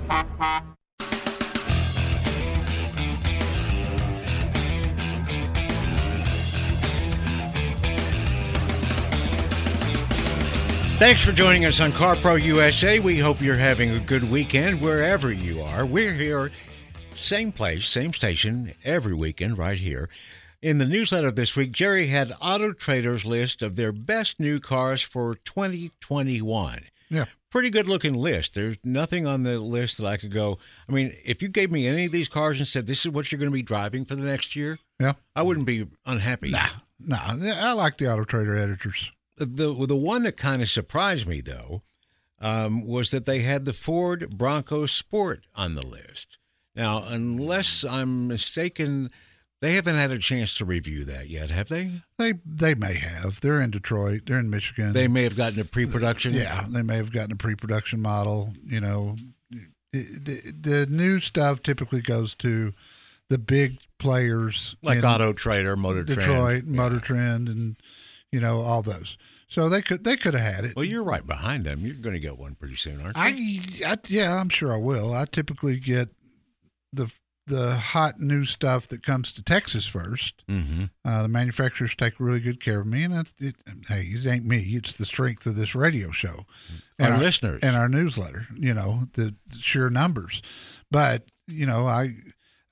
Thanks 10.98 11.26
for 11.26 11.34
joining 11.34 11.66
us 11.66 11.82
on 11.82 11.92
CarPro 11.92 12.42
USA. 12.42 13.00
We 13.00 13.20
hope 13.20 13.42
you're 13.42 13.56
having 13.56 13.92
a 13.92 14.00
good 14.00 14.32
weekend 14.32 14.80
wherever 14.80 15.30
you 15.30 15.62
are. 15.62 15.86
We're 15.86 16.14
here, 16.14 16.52
same 17.18 17.52
place, 17.52 17.86
same 17.86 18.14
station, 18.14 18.72
every 18.86 19.14
weekend, 19.14 19.58
right 19.58 19.78
here. 19.78 20.08
In 20.62 20.80
the 20.80 20.86
newsletter 20.86 21.30
this 21.32 21.56
week, 21.56 21.72
Jerry 21.72 22.08
had 22.08 22.34
Auto 22.42 22.74
Trader's 22.74 23.26
list 23.26 23.62
of 23.62 23.76
their 23.76 23.92
best 23.92 24.40
new 24.40 24.60
cars 24.60 25.02
for 25.04 25.36
2021. 25.36 26.80
Yeah. 27.10 27.26
Pretty 27.52 27.70
good 27.70 27.88
looking 27.88 28.16
list. 28.16 28.56
There's 28.56 28.78
nothing 28.84 29.26
on 29.28 29.44
the 29.44 29.60
list 29.60 29.98
that 29.98 30.08
I 30.08 30.18
could 30.18 30.32
go. 30.32 30.58
I 30.90 30.92
mean, 30.92 31.14
if 31.24 31.42
you 31.42 31.48
gave 31.48 31.72
me 31.72 31.88
any 31.88 32.06
of 32.06 32.12
these 32.12 32.28
cars 32.28 32.58
and 32.58 32.68
said 32.68 32.88
this 32.88 33.06
is 33.06 33.12
what 33.12 33.32
you're 33.32 33.40
going 33.40 33.52
to 33.52 33.56
be 33.56 33.62
driving 33.62 34.04
for 34.04 34.16
the 34.16 34.24
next 34.26 34.56
year, 34.56 34.80
Yeah. 35.00 35.14
I 35.36 35.44
wouldn't 35.44 35.68
be 35.68 35.86
unhappy. 36.06 36.52
No, 37.00 37.18
I 37.22 37.74
like 37.74 37.98
the 37.98 38.12
Auto 38.12 38.24
Trader 38.24 38.58
editors. 38.58 39.12
the 39.38 39.46
the 39.86 39.96
one 39.96 40.24
that 40.24 40.36
kind 40.36 40.64
of 40.64 40.70
surprised 40.70 41.28
me 41.28 41.42
though 41.42 41.84
um, 42.42 42.88
was 42.88 43.12
that 43.12 43.28
they 43.28 43.42
had 43.42 43.66
the 43.66 43.74
Ford 43.74 44.36
Bronco 44.36 44.88
Sport 44.88 45.44
on 45.56 45.76
the 45.76 45.86
list. 45.86 46.40
Now, 46.76 47.04
unless 47.08 47.86
I'm 47.86 48.28
mistaken, 48.28 49.10
they 49.62 49.74
haven't 49.74 49.96
had 49.96 50.12
a 50.12 50.20
chance 50.20 50.54
to 50.56 50.66
review 50.66 51.04
that 51.06 51.30
yet, 51.30 51.50
have 51.50 51.68
they? 51.70 51.92
They 52.18 52.34
they 52.46 52.76
may 52.76 52.94
have. 52.96 53.42
They're 53.42 53.60
in 53.62 53.72
Detroit. 53.72 54.22
They're 54.26 54.40
in 54.40 54.50
Michigan. 54.50 54.94
They 54.94 55.08
may 55.08 55.24
have 55.24 55.36
gotten 55.36 55.60
a 55.60 55.66
pre-production. 55.66 56.34
yeah, 56.34 56.66
they 56.70 56.82
may 56.84 56.98
have 56.98 57.12
gotten 57.12 57.32
a 57.32 57.36
pre-production 57.38 58.02
model. 58.02 58.54
You 58.64 58.80
know, 58.82 59.16
It- 59.52 60.26
the, 60.26 60.54
the 60.86 60.86
new 60.88 61.20
stuff 61.20 61.64
typically 61.64 62.02
goes 62.02 62.36
to 62.36 62.72
the 63.30 63.38
big 63.38 63.80
players 64.00 64.76
like 64.84 65.04
Auto 65.04 65.34
Trader, 65.34 65.76
Motor 65.76 66.04
Trend. 66.04 66.20
Detroit, 66.20 66.64
Yeah. 66.66 66.76
Motor 66.76 67.00
Trend, 67.00 67.50
and 67.50 67.76
you 68.32 68.40
know 68.40 68.60
all 68.62 68.82
those. 68.82 69.18
So 69.50 69.70
they 69.70 69.82
could 69.82 70.04
they 70.04 70.18
could 70.18 70.34
have 70.34 70.56
had 70.56 70.66
it. 70.66 70.76
Well, 70.76 70.86
you're 70.86 71.04
right 71.04 71.26
behind 71.26 71.64
them. 71.64 71.80
You're 71.86 71.96
going 71.96 72.16
to 72.16 72.20
get 72.22 72.38
one 72.38 72.56
pretty 72.56 72.76
soon, 72.76 73.00
aren't 73.02 73.16
you? 73.18 73.62
I, 73.86 73.94
I 73.94 73.98
yeah, 74.08 74.40
I'm 74.40 74.50
sure 74.50 74.74
I 74.74 74.78
will. 74.78 75.14
I 75.14 75.26
typically 75.26 75.80
get 75.80 76.10
the 76.94 77.12
the 77.48 77.76
hot 77.76 78.20
new 78.20 78.44
stuff 78.46 78.88
that 78.90 79.04
comes 79.04 79.32
to 79.34 79.42
Texas 79.44 79.90
1st 79.90 80.34
Mm-hmm. 80.48 80.84
Uh, 81.06 81.22
the 81.24 81.28
manufacturers 81.28 81.96
take 81.96 82.20
really 82.20 82.40
good 82.40 82.60
care 82.60 82.80
of 82.82 82.88
me, 82.88 83.04
and 83.04 83.14
it, 83.14 83.34
it, 83.40 83.56
hey, 83.88 84.02
it 84.04 84.26
ain't 84.28 84.46
me. 84.46 84.60
It's 84.60 84.96
the 84.98 85.06
strength 85.06 85.46
of 85.46 85.56
this 85.56 85.74
radio 85.74 86.12
show, 86.12 86.46
and 87.00 87.14
Our 87.14 87.20
listeners. 87.20 87.60
and 87.64 87.76
our 87.76 87.90
newsletter. 87.90 88.46
You 88.56 88.74
know 88.74 89.04
the, 89.14 89.34
the 89.48 89.58
sheer 89.60 89.90
numbers, 89.90 90.42
but 90.92 91.24
you 91.48 91.66
know 91.66 91.88
I 91.88 92.16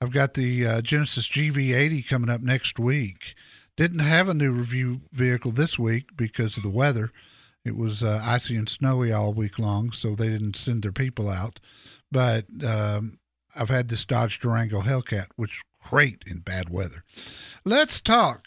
I've 0.00 0.12
got 0.12 0.34
the 0.34 0.66
uh, 0.66 0.80
Genesis 0.82 1.28
GV80 1.28 2.06
coming 2.08 2.28
up 2.30 2.42
next 2.42 2.78
week. 2.78 3.34
Didn't 3.76 4.00
have 4.00 4.28
a 4.28 4.34
new 4.34 4.52
review 4.52 5.00
vehicle 5.12 5.50
this 5.52 5.78
week 5.78 6.16
because 6.16 6.56
of 6.56 6.62
the 6.62 6.70
weather. 6.70 7.10
It 7.64 7.76
was 7.76 8.02
uh, 8.02 8.20
icy 8.24 8.56
and 8.56 8.68
snowy 8.68 9.12
all 9.12 9.32
week 9.34 9.58
long, 9.58 9.90
so 9.92 10.14
they 10.14 10.28
didn't 10.28 10.56
send 10.56 10.82
their 10.82 10.92
people 10.92 11.28
out. 11.28 11.60
But 12.12 12.44
um, 12.66 13.18
I've 13.58 13.70
had 13.70 13.88
this 13.88 14.04
Dodge 14.04 14.38
Durango 14.38 14.80
Hellcat, 14.80 15.28
which 15.36 15.52
is 15.52 15.88
great 15.88 16.24
in 16.26 16.38
bad 16.38 16.68
weather. 16.68 17.04
Let's 17.64 18.00
talk 18.00 18.44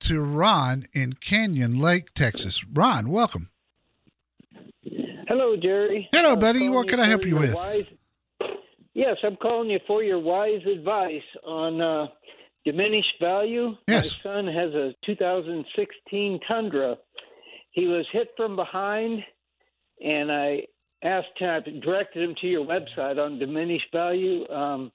to 0.00 0.20
Ron 0.20 0.84
in 0.92 1.14
Canyon 1.14 1.78
Lake, 1.78 2.14
Texas. 2.14 2.64
Ron, 2.64 3.08
welcome. 3.08 3.48
Hello, 5.28 5.56
Jerry. 5.56 6.08
Hello, 6.12 6.36
buddy. 6.36 6.68
What 6.68 6.88
can 6.88 7.00
I 7.00 7.06
help 7.06 7.24
you 7.24 7.36
with? 7.36 7.54
Wise... 7.54 7.84
Yes, 8.94 9.16
I'm 9.22 9.36
calling 9.36 9.70
you 9.70 9.78
for 9.86 10.02
your 10.02 10.18
wise 10.18 10.64
advice 10.66 11.22
on 11.44 11.80
uh, 11.80 12.06
diminished 12.64 13.14
value. 13.20 13.76
Yes. 13.86 14.18
My 14.24 14.30
son 14.30 14.46
has 14.46 14.74
a 14.74 14.92
2016 15.06 16.40
Tundra. 16.48 16.96
He 17.70 17.86
was 17.86 18.06
hit 18.12 18.28
from 18.36 18.56
behind, 18.56 19.22
and 20.04 20.32
I 20.32 20.62
asked 21.02 21.38
him, 21.38 21.80
directed 21.80 22.22
him 22.22 22.34
to 22.40 22.46
your 22.46 22.66
website 22.66 23.18
on 23.18 23.38
diminished 23.38 23.86
value 23.92 24.48
um, 24.48 24.92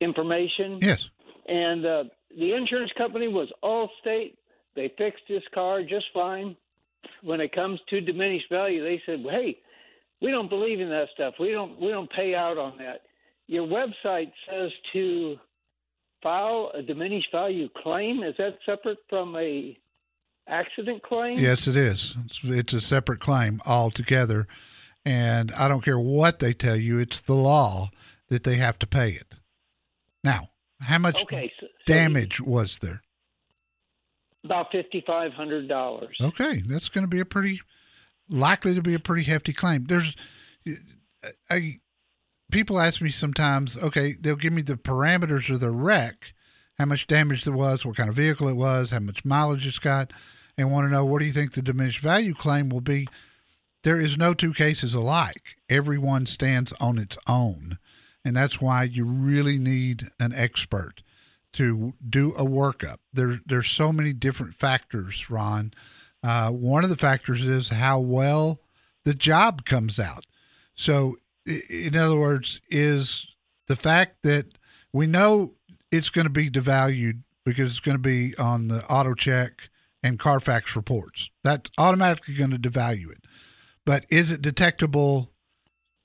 information. 0.00 0.78
Yes. 0.80 1.10
And 1.48 1.84
uh, 1.84 2.04
the 2.36 2.54
insurance 2.54 2.92
company 2.96 3.28
was 3.28 3.48
Allstate. 3.62 4.34
They 4.76 4.92
fixed 4.96 5.24
this 5.28 5.42
car 5.52 5.82
just 5.82 6.06
fine. 6.14 6.56
When 7.22 7.40
it 7.40 7.52
comes 7.52 7.80
to 7.88 8.00
diminished 8.00 8.50
value, 8.50 8.82
they 8.82 9.02
said, 9.06 9.24
well, 9.24 9.34
"Hey, 9.34 9.58
we 10.20 10.30
don't 10.30 10.50
believe 10.50 10.80
in 10.80 10.90
that 10.90 11.08
stuff. 11.14 11.34
We 11.40 11.50
don't 11.50 11.80
we 11.80 11.88
don't 11.88 12.10
pay 12.10 12.34
out 12.34 12.58
on 12.58 12.76
that." 12.78 13.02
Your 13.46 13.66
website 13.66 14.30
says 14.48 14.70
to 14.92 15.36
file 16.22 16.70
a 16.74 16.82
diminished 16.82 17.28
value 17.32 17.68
claim. 17.82 18.22
Is 18.22 18.34
that 18.38 18.58
separate 18.66 18.98
from 19.08 19.34
a 19.36 19.76
accident 20.46 21.02
claim? 21.02 21.38
Yes, 21.38 21.66
it 21.66 21.76
is. 21.76 22.14
It's, 22.26 22.40
it's 22.44 22.72
a 22.74 22.80
separate 22.80 23.20
claim 23.20 23.60
altogether. 23.66 24.46
And 25.04 25.50
I 25.52 25.66
don't 25.68 25.82
care 25.84 25.98
what 25.98 26.40
they 26.40 26.52
tell 26.52 26.76
you, 26.76 26.98
it's 26.98 27.22
the 27.22 27.34
law 27.34 27.90
that 28.28 28.44
they 28.44 28.56
have 28.56 28.78
to 28.80 28.86
pay 28.86 29.10
it. 29.10 29.36
Now, 30.22 30.50
how 30.80 30.98
much 30.98 31.22
Okay. 31.22 31.50
So, 31.58 31.66
so 31.66 31.72
damage 31.86 32.40
was 32.40 32.78
there? 32.78 33.02
About 34.44 34.70
fifty 34.72 35.02
five 35.06 35.32
hundred 35.32 35.68
dollars. 35.68 36.16
Okay, 36.20 36.62
that's 36.66 36.88
going 36.88 37.04
to 37.04 37.10
be 37.10 37.20
a 37.20 37.24
pretty 37.24 37.60
likely 38.28 38.74
to 38.74 38.82
be 38.82 38.94
a 38.94 38.98
pretty 38.98 39.24
hefty 39.24 39.52
claim. 39.52 39.84
There's, 39.84 40.16
I, 41.50 41.80
people 42.50 42.80
ask 42.80 43.02
me 43.02 43.10
sometimes. 43.10 43.76
Okay, 43.76 44.14
they'll 44.18 44.36
give 44.36 44.52
me 44.52 44.62
the 44.62 44.76
parameters 44.76 45.50
of 45.50 45.60
the 45.60 45.70
wreck, 45.70 46.32
how 46.78 46.86
much 46.86 47.06
damage 47.06 47.44
there 47.44 47.52
was, 47.52 47.84
what 47.84 47.96
kind 47.96 48.08
of 48.08 48.14
vehicle 48.14 48.48
it 48.48 48.56
was, 48.56 48.90
how 48.90 49.00
much 49.00 49.24
mileage 49.24 49.66
it's 49.66 49.78
got, 49.78 50.12
and 50.56 50.72
want 50.72 50.86
to 50.86 50.92
know 50.92 51.04
what 51.04 51.20
do 51.20 51.26
you 51.26 51.32
think 51.32 51.52
the 51.52 51.62
diminished 51.62 52.00
value 52.00 52.32
claim 52.32 52.68
will 52.70 52.80
be. 52.80 53.08
There 53.82 54.00
is 54.00 54.18
no 54.18 54.34
two 54.34 54.52
cases 54.52 54.94
alike. 54.94 55.56
Everyone 55.68 56.26
stands 56.26 56.72
on 56.74 56.98
its 56.98 57.16
own, 57.26 57.78
and 58.24 58.36
that's 58.36 58.60
why 58.60 58.84
you 58.84 59.04
really 59.04 59.58
need 59.58 60.10
an 60.18 60.32
expert 60.34 61.02
to 61.54 61.94
do 62.08 62.30
a 62.32 62.44
workup. 62.44 62.98
There, 63.12 63.40
there's 63.46 63.70
so 63.70 63.92
many 63.92 64.12
different 64.12 64.54
factors, 64.54 65.30
Ron. 65.30 65.72
Uh, 66.22 66.50
one 66.50 66.84
of 66.84 66.90
the 66.90 66.96
factors 66.96 67.44
is 67.44 67.70
how 67.70 67.98
well 68.00 68.60
the 69.04 69.14
job 69.14 69.64
comes 69.64 69.98
out. 69.98 70.26
So, 70.74 71.16
in 71.46 71.96
other 71.96 72.18
words, 72.18 72.60
is 72.68 73.34
the 73.66 73.76
fact 73.76 74.22
that 74.22 74.46
we 74.92 75.06
know 75.06 75.54
it's 75.90 76.10
going 76.10 76.26
to 76.26 76.32
be 76.32 76.50
devalued 76.50 77.22
because 77.44 77.70
it's 77.70 77.80
going 77.80 77.96
to 77.96 78.02
be 78.02 78.34
on 78.38 78.68
the 78.68 78.80
AutoCheck 78.80 79.68
and 80.02 80.18
Carfax 80.18 80.76
reports. 80.76 81.30
That's 81.42 81.70
automatically 81.78 82.34
going 82.34 82.50
to 82.50 82.58
devalue 82.58 83.10
it. 83.10 83.24
But 83.84 84.06
is 84.10 84.30
it 84.30 84.42
detectable 84.42 85.32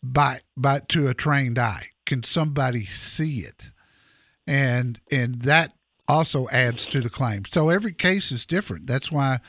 by 0.01 0.39
by 0.57 0.79
to 0.89 1.07
a 1.07 1.13
trained 1.13 1.59
eye? 1.59 1.89
Can 2.05 2.23
somebody 2.23 2.85
see 2.85 3.39
it? 3.39 3.71
and 4.47 4.99
and 5.11 5.41
that 5.41 5.73
also 6.07 6.47
adds 6.49 6.87
to 6.87 7.01
the 7.01 7.09
claim. 7.09 7.43
So 7.45 7.69
every 7.69 7.93
case 7.93 8.31
is 8.31 8.45
different. 8.45 8.85
That's 8.85 9.11
why 9.11 9.39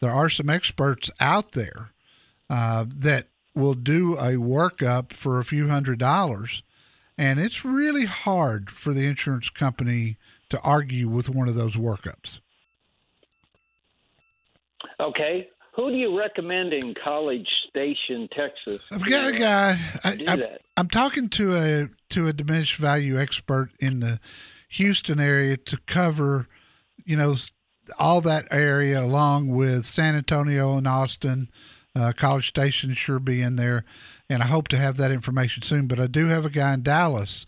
there 0.00 0.10
are 0.10 0.30
some 0.30 0.48
experts 0.48 1.10
out 1.20 1.52
there 1.52 1.92
uh, 2.48 2.86
that 2.88 3.28
will 3.54 3.74
do 3.74 4.14
a 4.14 4.34
workup 4.34 5.12
for 5.12 5.38
a 5.38 5.44
few 5.44 5.68
hundred 5.68 5.98
dollars, 5.98 6.62
and 7.18 7.38
it's 7.38 7.64
really 7.64 8.06
hard 8.06 8.70
for 8.70 8.94
the 8.94 9.06
insurance 9.06 9.50
company 9.50 10.16
to 10.48 10.60
argue 10.62 11.08
with 11.08 11.28
one 11.28 11.48
of 11.48 11.54
those 11.54 11.76
workups. 11.76 12.40
Okay. 15.00 15.48
Who 15.76 15.90
do 15.90 15.96
you 15.96 16.18
recommend 16.18 16.72
in 16.72 16.94
College 16.94 17.46
Station, 17.68 18.30
Texas? 18.34 18.80
I've 18.90 19.04
got 19.04 19.34
a 19.34 19.38
guy. 19.38 19.78
I, 20.02 20.16
do 20.16 20.24
I, 20.26 20.36
that? 20.36 20.62
I'm 20.78 20.88
talking 20.88 21.28
to 21.28 21.54
a 21.54 21.88
to 22.14 22.28
a 22.28 22.32
diminished 22.32 22.78
value 22.78 23.20
expert 23.20 23.72
in 23.78 24.00
the 24.00 24.18
Houston 24.70 25.20
area 25.20 25.58
to 25.58 25.78
cover, 25.86 26.48
you 27.04 27.14
know, 27.18 27.34
all 27.98 28.22
that 28.22 28.46
area 28.50 29.02
along 29.02 29.50
with 29.50 29.84
San 29.84 30.16
Antonio 30.16 30.78
and 30.78 30.88
Austin. 30.88 31.50
Uh, 31.94 32.12
College 32.16 32.48
Station 32.48 32.94
sure 32.94 33.18
be 33.18 33.42
in 33.42 33.56
there, 33.56 33.84
and 34.30 34.42
I 34.42 34.46
hope 34.46 34.68
to 34.68 34.78
have 34.78 34.96
that 34.96 35.10
information 35.10 35.62
soon. 35.62 35.88
But 35.88 36.00
I 36.00 36.06
do 36.06 36.28
have 36.28 36.46
a 36.46 36.50
guy 36.50 36.72
in 36.72 36.84
Dallas 36.84 37.44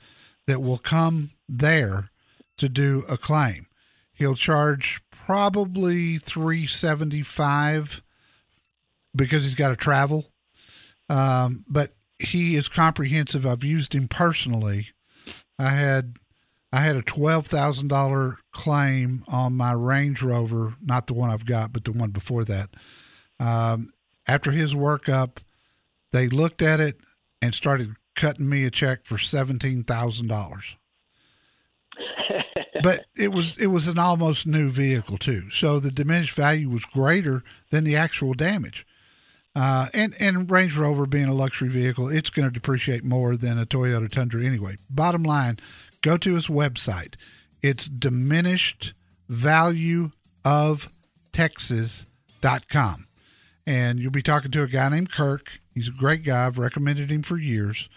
that 0.47 0.61
will 0.61 0.79
come 0.79 1.31
there 1.49 2.11
to 2.59 2.69
do 2.69 3.05
a 3.11 3.17
claim. 3.17 3.69
He'll 4.13 4.35
charge 4.35 5.01
probably 5.11 6.19
three 6.19 6.67
seventy 6.67 7.23
five 7.23 8.03
because 9.19 9.45
he's 9.45 9.55
got 9.55 9.69
to 9.69 9.77
travel 9.77 10.25
um, 11.09 11.65
but 11.69 11.93
he 12.19 12.57
is 12.57 12.69
comprehensive. 12.69 13.47
I've 13.47 13.65
used 13.65 13.95
him 13.95 14.09
personally. 14.09 14.89
I 15.59 15.71
had 15.71 16.17
I 16.73 16.81
had 16.81 16.97
a 16.97 17.03
twelve 17.03 17.47
thousand 17.47 17.89
dollar 17.89 18.39
claim 18.53 19.25
on 19.29 19.57
my 19.57 19.73
Range 19.73 20.21
Rover, 20.23 20.75
not 20.83 21.07
the 21.07 21.15
one 21.15 21.31
I've 21.31 21.47
got, 21.47 21.73
but 21.73 21.85
the 21.85 21.93
one 21.93 22.11
before 22.11 22.45
that. 22.45 22.71
Um, 23.41 23.93
after 24.27 24.51
his 24.51 24.75
workup, 24.75 25.39
they 26.13 26.29
looked 26.29 26.63
at 26.63 26.81
it 26.81 27.01
and 27.41 27.55
started 27.55 27.95
cutting 28.15 28.49
me 28.49 28.65
a 28.65 28.71
check 28.71 29.05
for 29.05 29.19
seventeen 29.19 29.85
thousand 29.85 30.29
dollars. 30.29 30.77
but 32.83 33.07
it 33.17 33.33
was 33.33 33.57
it 33.59 33.69
was 33.69 33.89
an 33.89 33.99
almost 33.99 34.47
new 34.47 34.69
vehicle 34.69 35.17
too, 35.17 35.49
so 35.51 35.81
the 35.81 35.91
diminished 35.91 36.37
value 36.37 36.69
was 36.69 36.85
greater 36.85 37.43
than 37.71 37.85
the 37.85 37.97
actual 37.97 38.35
damage. 38.35 38.87
Uh, 39.59 39.89
and 39.93 40.15
and 40.21 40.49
Range 40.49 40.77
Rover 40.77 41.05
being 41.05 41.25
a 41.25 41.35
luxury 41.35 41.69
vehicle, 41.69 42.09
it's 42.09 42.31
going 42.31 42.47
to 42.47 42.55
depreciate 42.55 43.03
more 43.03 43.37
than 43.37 43.59
a 43.59 43.67
Toyota 43.67 44.09
Tundra 44.09 44.45
anyway. 44.45 44.77
Bottom 44.89 45.25
line, 45.25 45.57
go 46.01 46.17
to 46.17 46.37
his 46.37 46.47
website. 46.47 47.17
It's 47.61 47.89
diminished 47.89 48.93
value 49.29 50.13
of 50.45 50.89
Texas.com. 51.33 53.09
And 53.67 53.99
you'll 53.99 54.13
be 54.13 54.23
talking 54.23 54.53
to 54.53 54.63
a 54.63 54.69
guy 54.69 54.91
named 54.91 55.11
Kirk. 55.11 55.59
He's 55.75 55.89
a 55.89 55.93
great 55.93 56.23
guy. 56.23 56.47
I've 56.47 56.59
recommended 56.59 57.11
him 57.11 57.25
for 57.25 57.37
years. 57.37 57.89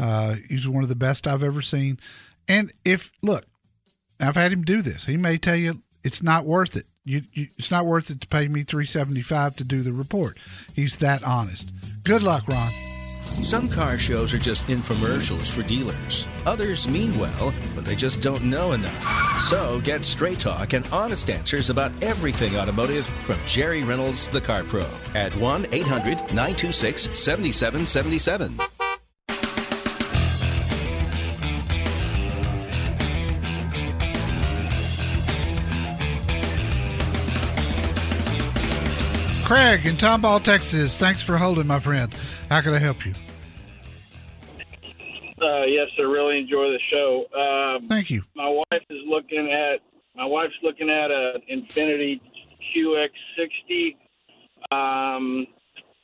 Uh, 0.00 0.34
he's 0.48 0.68
one 0.68 0.82
of 0.82 0.88
the 0.88 0.96
best 0.96 1.28
I've 1.28 1.44
ever 1.44 1.62
seen. 1.62 2.00
And 2.48 2.72
if 2.84 3.12
look, 3.22 3.44
I've 4.20 4.34
had 4.34 4.52
him 4.52 4.62
do 4.62 4.82
this. 4.82 5.06
He 5.06 5.16
may 5.16 5.38
tell 5.38 5.54
you 5.54 5.74
it's 6.02 6.24
not 6.24 6.44
worth 6.44 6.74
it. 6.74 6.86
You, 7.04 7.22
you, 7.32 7.48
it's 7.58 7.70
not 7.70 7.84
worth 7.84 8.10
it 8.10 8.22
to 8.22 8.28
pay 8.28 8.48
me 8.48 8.62
three 8.62 8.86
seventy 8.86 9.22
five 9.22 9.56
to 9.56 9.64
do 9.64 9.82
the 9.82 9.92
report. 9.92 10.38
He's 10.74 10.96
that 10.96 11.22
honest. 11.22 11.70
Good 12.02 12.22
luck, 12.22 12.48
Ron. 12.48 12.70
Some 13.42 13.68
car 13.68 13.98
shows 13.98 14.32
are 14.32 14.38
just 14.38 14.68
infomercials 14.68 15.54
for 15.54 15.66
dealers. 15.66 16.28
Others 16.46 16.88
mean 16.88 17.18
well, 17.18 17.52
but 17.74 17.84
they 17.84 17.96
just 17.96 18.22
don't 18.22 18.44
know 18.44 18.72
enough. 18.72 19.40
So 19.40 19.80
get 19.80 20.04
straight 20.04 20.38
talk 20.38 20.72
and 20.72 20.86
honest 20.92 21.28
answers 21.28 21.68
about 21.68 22.02
everything 22.02 22.56
automotive 22.56 23.06
from 23.06 23.36
Jerry 23.46 23.82
Reynolds, 23.82 24.28
the 24.28 24.40
Car 24.40 24.62
Pro, 24.62 24.86
at 25.14 25.34
1 25.36 25.66
800 25.72 26.18
926 26.32 27.18
7777. 27.18 28.73
Craig 39.54 39.86
in 39.86 39.94
Tomball, 39.94 40.42
Texas. 40.42 40.98
Thanks 40.98 41.22
for 41.22 41.36
holding, 41.36 41.68
my 41.68 41.78
friend. 41.78 42.12
How 42.50 42.60
can 42.60 42.74
I 42.74 42.80
help 42.80 43.06
you? 43.06 43.14
Uh, 45.40 45.62
yes, 45.66 45.86
I 45.96 46.02
really 46.02 46.40
enjoy 46.40 46.74
the 46.74 46.80
show. 46.90 47.24
Um, 47.30 47.86
Thank 47.86 48.10
you. 48.10 48.24
my 48.34 48.48
wife 48.48 48.82
is 48.90 48.98
looking 49.06 49.48
at 49.52 49.78
my 50.16 50.24
wife's 50.24 50.58
looking 50.64 50.90
at 50.90 51.12
a 51.12 51.38
Infiniti 51.48 52.20
QX60, 52.74 53.94
um, 54.72 55.46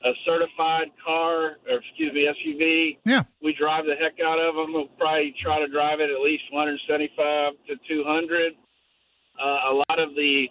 a 0.05 0.13
certified 0.25 0.93
car, 1.05 1.57
or 1.69 1.79
excuse 1.79 2.15
me, 2.15 2.29
SUV. 2.31 2.99
Yeah. 3.05 3.25
We 3.43 3.53
drive 3.59 3.85
the 3.85 3.97
heck 3.97 4.25
out 4.25 4.39
of 4.39 4.55
them. 4.55 4.73
We'll 4.73 4.87
probably 4.97 5.35
try 5.43 5.59
to 5.59 5.67
drive 5.67 5.99
it 5.99 6.09
at 6.09 6.21
least 6.23 6.45
175 6.53 7.55
to 7.67 7.75
200. 7.89 8.53
Uh, 9.43 9.45
a 9.45 9.75
lot 9.75 9.99
of 9.99 10.15
the 10.15 10.47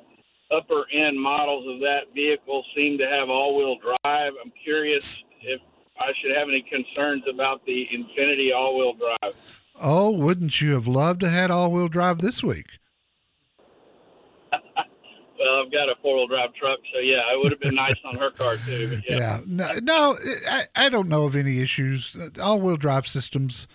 upper 0.52 0.86
end 0.92 1.20
models 1.20 1.66
of 1.68 1.80
that 1.82 2.14
vehicle 2.14 2.64
seem 2.76 2.98
to 2.98 3.06
have 3.06 3.30
all 3.30 3.56
wheel 3.58 3.78
drive. 3.80 4.34
I'm 4.44 4.52
curious 4.64 5.24
if 5.42 5.62
I 6.00 6.12
should 6.22 6.36
have 6.36 6.48
any 6.48 6.62
concerns 6.70 7.24
about 7.32 7.66
the 7.66 7.88
Infiniti 7.94 8.56
all 8.56 8.78
wheel 8.78 8.94
drive. 8.94 9.36
Oh, 9.82 10.12
wouldn't 10.12 10.62
you 10.62 10.74
have 10.74 10.88
loved 10.88 11.22
to 11.22 11.30
had 11.30 11.52
all 11.52 11.72
wheel 11.72 11.88
drive 11.88 12.20
this 12.20 12.44
week? 12.44 12.80
Well, 15.40 15.64
I've 15.66 15.72
got 15.72 15.88
a 15.88 15.96
four 16.02 16.18
wheel 16.18 16.28
drive 16.28 16.54
truck, 16.54 16.80
so 16.94 17.00
yeah, 17.00 17.22
it 17.32 17.40
would 17.42 17.52
have 17.52 17.62
been 17.62 17.76
nice 17.76 17.96
on 18.04 18.18
her 18.18 18.30
car 18.30 18.58
too. 18.58 19.00
Yeah. 19.08 19.18
Yeah. 19.18 19.40
No, 19.48 19.72
no 19.82 20.16
I, 20.52 20.64
I 20.76 20.90
don't 20.90 21.08
know 21.08 21.24
of 21.24 21.34
any 21.34 21.62
issues. 21.62 22.14
All 22.44 22.60
wheel 22.60 22.76
drive 22.76 23.08
systems, 23.08 23.66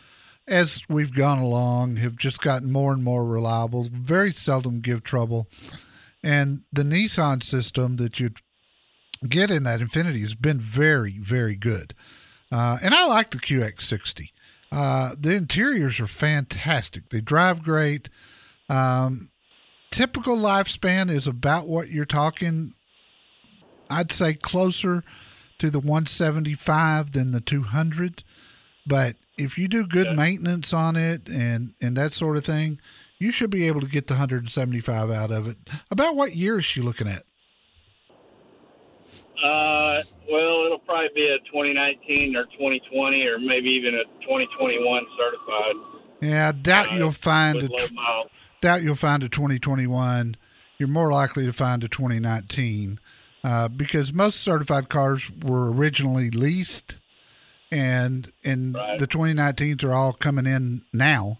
as 0.47 0.83
we've 0.91 1.15
gone 1.15 1.39
along, 1.39 1.97
have 1.97 2.17
just 2.17 2.43
gotten 2.43 2.71
more 2.71 2.93
and 2.93 3.03
more 3.03 3.25
reliable, 3.25 3.89
very 3.91 4.31
seldom 4.31 4.81
give 4.81 5.03
trouble. 5.03 5.49
And 6.25 6.63
the 6.73 6.83
Nissan 6.83 7.43
system 7.43 7.97
that 7.97 8.19
you'd 8.19 8.39
get 9.29 9.51
in 9.51 9.65
that 9.65 9.81
Infiniti 9.81 10.21
has 10.21 10.35
been 10.35 10.59
very, 10.59 11.19
very 11.19 11.55
good. 11.55 11.95
Uh, 12.51 12.79
and 12.83 12.95
I 12.95 13.07
like 13.07 13.31
the 13.31 13.39
QX60. 13.39 14.31
Uh, 14.73 15.11
the 15.19 15.35
interiors 15.35 16.01
are 16.01 16.07
fantastic. 16.07 17.11
They 17.11 17.21
drive 17.21 17.63
great. 17.63 18.09
Um, 18.69 19.29
typical 19.91 20.37
lifespan 20.37 21.11
is 21.11 21.27
about 21.27 21.69
what 21.69 21.89
you're 21.89 22.05
talking 22.05 22.75
I'd 23.91 24.11
say 24.11 24.35
closer 24.35 25.05
to 25.59 25.71
the 25.71 25.79
175 25.79 27.13
than 27.13 27.33
the 27.33 27.41
200. 27.41 28.25
But 28.87 29.17
if 29.39 29.59
you 29.59 29.69
do 29.69 29.87
good 29.87 30.17
maintenance 30.17 30.73
on 30.73 30.97
it 30.97 31.29
and 31.29 31.75
and 31.81 31.97
that 31.97 32.13
sort 32.13 32.37
of 32.37 32.45
thing, 32.45 32.81
you 33.25 33.33
should 33.33 33.49
be 33.51 33.67
able 33.67 33.81
to 33.81 33.87
get 33.87 34.07
the 34.07 34.15
175 34.15 35.11
out 35.11 35.31
of 35.31 35.49
it. 35.49 35.57
About 35.91 36.15
what 36.15 36.37
year 36.37 36.59
is 36.59 36.65
she 36.65 36.83
looking 36.83 37.09
at? 37.09 37.23
Uh, 39.43 40.03
well, 40.31 40.65
it'll 40.67 40.83
probably 40.85 41.09
be 41.15 41.27
a 41.27 41.39
2019 41.51 42.37
or 42.37 42.45
2020 42.45 43.27
or 43.27 43.39
maybe 43.39 43.71
even 43.71 43.95
a 43.95 44.05
2021 44.23 45.07
certified. 45.19 45.75
Yeah, 46.21 46.49
I 46.49 46.53
doubt 46.53 46.93
uh, 46.93 46.97
you'll 46.97 47.13
find 47.13 47.63
a 47.63 47.69
with 47.69 47.93
doubt 48.61 48.83
you'll 48.83 48.95
find 48.95 49.23
a 49.23 49.29
2021. 49.29 50.37
You're 50.79 50.89
more 50.89 51.11
likely 51.11 51.47
to 51.47 51.53
find 51.53 51.83
a 51.83 51.89
2019 51.89 52.99
uh, 53.43 53.69
because 53.69 54.13
most 54.13 54.41
certified 54.41 54.89
cars 54.89 55.31
were 55.43 55.73
originally 55.73 56.31
leased, 56.31 56.99
and 57.71 58.33
and 58.45 58.75
Right. 58.75 58.99
the 58.99 59.07
2019s 59.07 59.83
are 59.85 59.93
all 59.93 60.13
coming 60.13 60.47
in 60.47 60.83
now, 60.93 61.39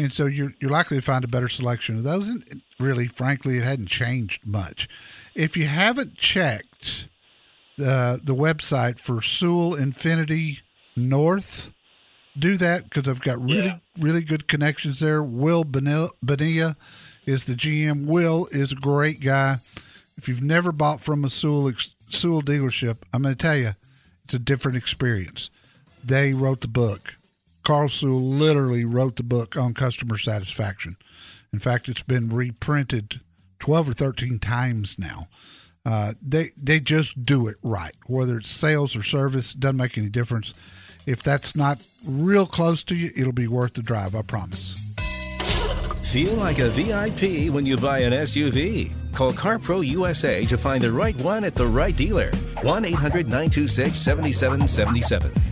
and 0.00 0.12
so 0.12 0.26
you're 0.26 0.54
you're 0.60 0.70
likely 0.70 0.96
to 0.96 1.02
find 1.02 1.24
a 1.24 1.28
better 1.28 1.48
selection 1.48 1.96
of 1.96 2.04
those. 2.04 2.26
And 2.28 2.62
really, 2.78 3.06
frankly, 3.06 3.56
it 3.58 3.62
hadn't 3.62 3.88
changed 3.88 4.46
much. 4.46 4.88
If 5.34 5.56
you 5.56 5.66
haven't 5.66 6.16
checked 6.16 7.08
the 7.76 8.20
the 8.22 8.34
website 8.34 8.98
for 8.98 9.20
Sewell 9.22 9.74
Infiniti 9.74 10.62
North, 10.96 11.72
do 12.38 12.56
that 12.56 12.84
because 12.84 13.08
I've 13.08 13.20
got 13.20 13.42
really 13.42 13.66
Yeah. 13.66 13.78
really 13.98 14.22
good 14.22 14.48
connections 14.48 15.00
there. 15.00 15.22
Will 15.22 15.64
Bonilla 15.64 16.10
is 17.26 17.44
the 17.44 17.54
GM. 17.54 18.06
Will 18.06 18.48
is 18.52 18.72
a 18.72 18.76
great 18.76 19.20
guy. 19.20 19.58
If 20.16 20.28
you've 20.28 20.42
never 20.42 20.72
bought 20.72 21.00
from 21.02 21.24
a 21.24 21.30
Sewell 21.30 21.72
Sewell 22.08 22.42
dealership, 22.42 22.98
I'm 23.12 23.22
going 23.22 23.34
to 23.34 23.38
tell 23.38 23.56
you, 23.56 23.74
it's 24.24 24.34
a 24.34 24.38
different 24.38 24.76
experience. 24.76 25.50
They 26.02 26.34
wrote 26.34 26.60
the 26.60 26.68
book. 26.68 27.14
Carl 27.62 27.88
Sewell 27.88 28.20
literally 28.20 28.84
wrote 28.84 29.16
the 29.16 29.22
book 29.22 29.56
on 29.56 29.74
customer 29.74 30.16
satisfaction. 30.16 30.96
In 31.52 31.58
fact, 31.58 31.88
it's 31.88 32.02
been 32.02 32.28
reprinted 32.28 33.20
12 33.58 33.90
or 33.90 33.92
13 33.92 34.38
times 34.38 34.98
now. 34.98 35.26
Uh, 35.84 36.12
they 36.22 36.48
they 36.56 36.78
just 36.78 37.24
do 37.24 37.48
it 37.48 37.56
right. 37.62 37.94
Whether 38.06 38.38
it's 38.38 38.50
sales 38.50 38.94
or 38.94 39.02
service, 39.02 39.54
doesn't 39.54 39.76
make 39.76 39.96
any 39.96 40.10
difference. 40.10 40.52
If 41.06 41.22
that's 41.22 41.56
not 41.56 41.84
real 42.06 42.46
close 42.46 42.82
to 42.84 42.94
you, 42.94 43.10
it'll 43.16 43.32
be 43.32 43.48
worth 43.48 43.74
the 43.74 43.82
drive. 43.82 44.14
I 44.14 44.22
promise. 44.22 44.94
Feel 46.02 46.34
like 46.34 46.58
a 46.58 46.68
VIP 46.70 47.52
when 47.52 47.64
you 47.64 47.76
buy 47.76 48.00
an 48.00 48.12
SUV. 48.12 48.92
Call 49.14 49.32
CarPro 49.32 49.86
USA 49.86 50.44
to 50.46 50.58
find 50.58 50.82
the 50.82 50.92
right 50.92 51.16
one 51.16 51.44
at 51.44 51.54
the 51.54 51.66
right 51.66 51.96
dealer. 51.96 52.30
1 52.62 52.84
800 52.84 53.26
926 53.26 53.96
7777. 53.96 55.49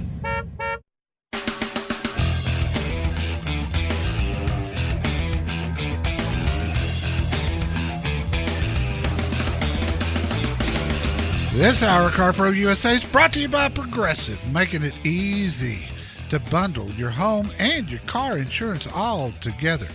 This 11.59 11.83
hour, 11.83 12.09
CarPro 12.11 12.55
USA 12.55 12.95
is 12.95 13.05
brought 13.05 13.33
to 13.33 13.41
you 13.41 13.49
by 13.49 13.69
Progressive, 13.69 14.41
making 14.53 14.85
it 14.85 14.95
easy 15.05 15.89
to 16.31 16.39
bundle 16.39 16.89
your 16.91 17.11
home 17.11 17.51
and 17.59 17.91
your 17.91 17.99
car 18.03 18.39
insurance 18.39 18.87
all 18.95 19.33
together. 19.41 19.89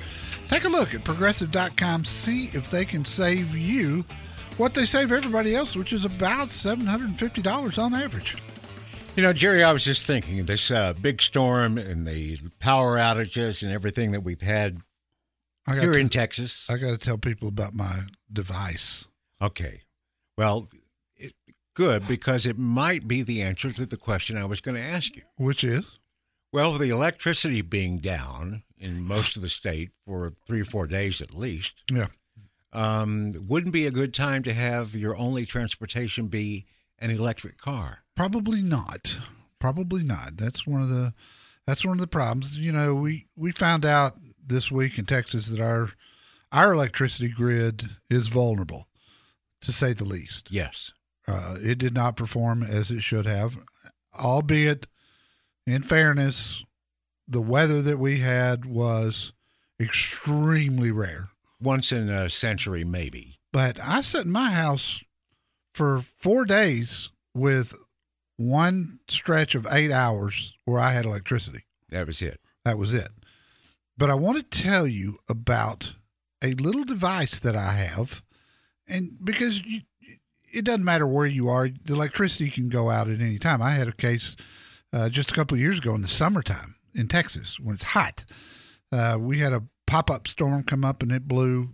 Take 0.49 0.65
a 0.65 0.67
look 0.67 0.93
at 0.93 1.05
progressive.com, 1.05 2.03
see 2.03 2.47
if 2.47 2.69
they 2.69 2.83
can 2.83 3.05
save 3.05 3.55
you 3.55 4.03
what 4.57 4.73
they 4.73 4.83
save 4.83 5.13
everybody 5.13 5.55
else, 5.55 5.73
which 5.73 5.93
is 5.93 6.03
about 6.03 6.49
$750 6.49 7.81
on 7.81 7.93
average. 7.93 8.35
You 9.15 9.23
know, 9.23 9.31
Jerry, 9.31 9.63
I 9.63 9.71
was 9.71 9.85
just 9.85 10.05
thinking 10.05 10.45
this 10.45 10.69
uh, 10.69 10.91
big 10.91 11.21
storm 11.21 11.77
and 11.77 12.05
the 12.05 12.39
power 12.59 12.97
outages 12.97 13.63
and 13.63 13.71
everything 13.71 14.11
that 14.11 14.25
we've 14.25 14.41
had 14.41 14.79
I 15.65 15.75
got, 15.75 15.81
here 15.81 15.93
to, 15.93 15.99
in 15.99 16.09
Texas. 16.09 16.69
I 16.69 16.75
got 16.75 16.89
to 16.89 16.97
tell 16.97 17.17
people 17.17 17.47
about 17.47 17.73
my 17.73 18.01
device. 18.33 19.07
Okay. 19.41 19.83
Well, 20.37 20.67
good 21.73 22.07
because 22.07 22.45
it 22.45 22.57
might 22.57 23.07
be 23.07 23.23
the 23.23 23.41
answer 23.41 23.71
to 23.71 23.85
the 23.85 23.97
question 23.97 24.37
I 24.37 24.45
was 24.45 24.61
going 24.61 24.75
to 24.77 24.83
ask 24.83 25.15
you. 25.15 25.23
Which 25.37 25.63
is? 25.63 25.99
Well, 26.51 26.73
the 26.77 26.89
electricity 26.89 27.61
being 27.61 27.97
down 27.97 28.63
in 28.77 29.01
most 29.01 29.35
of 29.35 29.41
the 29.41 29.49
state 29.49 29.91
for 30.05 30.33
three 30.45 30.61
or 30.61 30.65
four 30.65 30.85
days 30.87 31.21
at 31.21 31.33
least, 31.33 31.83
Yeah. 31.91 32.07
um, 32.73 33.33
wouldn't 33.47 33.73
be 33.73 33.85
a 33.85 33.91
good 33.91 34.13
time 34.13 34.43
to 34.43 34.53
have 34.53 34.93
your 34.95 35.15
only 35.17 35.45
transportation 35.45 36.27
be 36.27 36.65
an 36.99 37.09
electric 37.11 37.57
car. 37.57 38.03
Probably 38.15 38.61
not. 38.61 39.19
Probably 39.59 40.03
not. 40.03 40.37
That's 40.37 40.67
one 40.67 40.81
of 40.81 40.89
the 40.89 41.13
that's 41.65 41.85
one 41.85 41.93
of 41.97 42.01
the 42.01 42.07
problems. 42.07 42.57
You 42.59 42.71
know, 42.73 42.93
we 42.93 43.27
we 43.35 43.51
found 43.51 43.85
out 43.85 44.17
this 44.45 44.69
week 44.69 44.99
in 44.99 45.05
Texas 45.05 45.47
that 45.47 45.59
our 45.61 45.91
our 46.51 46.73
electricity 46.73 47.29
grid 47.29 47.89
is 48.09 48.27
vulnerable, 48.27 48.87
to 49.61 49.71
say 49.71 49.93
the 49.93 50.03
least. 50.03 50.51
Yes. 50.51 50.91
Uh, 51.27 51.55
it 51.61 51.77
did 51.77 51.93
not 51.93 52.15
perform 52.15 52.63
as 52.63 52.91
it 52.91 53.01
should 53.01 53.25
have, 53.25 53.57
albeit, 54.19 54.87
in 55.65 55.81
fairness, 55.81 56.63
the 57.27 57.41
weather 57.41 57.81
that 57.81 57.97
we 57.99 58.19
had 58.19 58.65
was 58.65 59.31
extremely 59.79 60.91
rare. 60.91 61.29
Once 61.61 61.93
in 61.93 62.09
a 62.09 62.29
century, 62.29 62.83
maybe. 62.83 63.37
But 63.53 63.79
I 63.81 64.01
sat 64.01 64.25
in 64.25 64.31
my 64.31 64.51
house 64.51 65.01
for 65.73 66.01
four 66.17 66.43
days 66.43 67.09
with 67.33 67.73
one 68.35 68.99
stretch 69.07 69.55
of 69.55 69.67
eight 69.71 69.91
hours 69.91 70.57
where 70.65 70.79
I 70.79 70.91
had 70.91 71.05
electricity. 71.05 71.63
That 71.89 72.07
was 72.07 72.21
it. 72.21 72.39
That 72.65 72.77
was 72.77 72.93
it. 72.93 73.09
But 73.97 74.09
I 74.09 74.15
want 74.15 74.37
to 74.39 74.61
tell 74.61 74.87
you 74.87 75.19
about 75.29 75.95
a 76.41 76.53
little 76.55 76.83
device 76.83 77.39
that 77.39 77.55
I 77.55 77.71
have. 77.73 78.21
And 78.87 79.17
because 79.23 79.63
you, 79.63 79.81
it 80.53 80.65
doesn't 80.65 80.85
matter 80.85 81.07
where 81.07 81.25
you 81.25 81.49
are, 81.49 81.67
the 81.67 81.93
electricity 81.93 82.49
can 82.49 82.69
go 82.69 82.89
out 82.89 83.09
at 83.09 83.19
any 83.19 83.39
time. 83.39 83.61
I 83.61 83.71
had 83.71 83.87
a 83.87 83.93
case 83.93 84.35
uh, 84.93 85.09
just 85.09 85.31
a 85.31 85.33
couple 85.33 85.55
of 85.55 85.61
years 85.61 85.79
ago 85.79 85.95
in 85.95 86.01
the 86.01 86.07
summertime 86.07 86.75
in 86.93 87.07
Texas 87.07 87.59
when 87.59 87.73
it's 87.73 87.83
hot. 87.83 88.23
Uh, 88.91 89.17
we 89.19 89.39
had 89.39 89.53
a 89.53 89.63
pop 89.87 90.11
up 90.11 90.27
storm 90.27 90.63
come 90.63 90.85
up 90.85 91.01
and 91.01 91.11
it 91.11 91.27
blew 91.27 91.69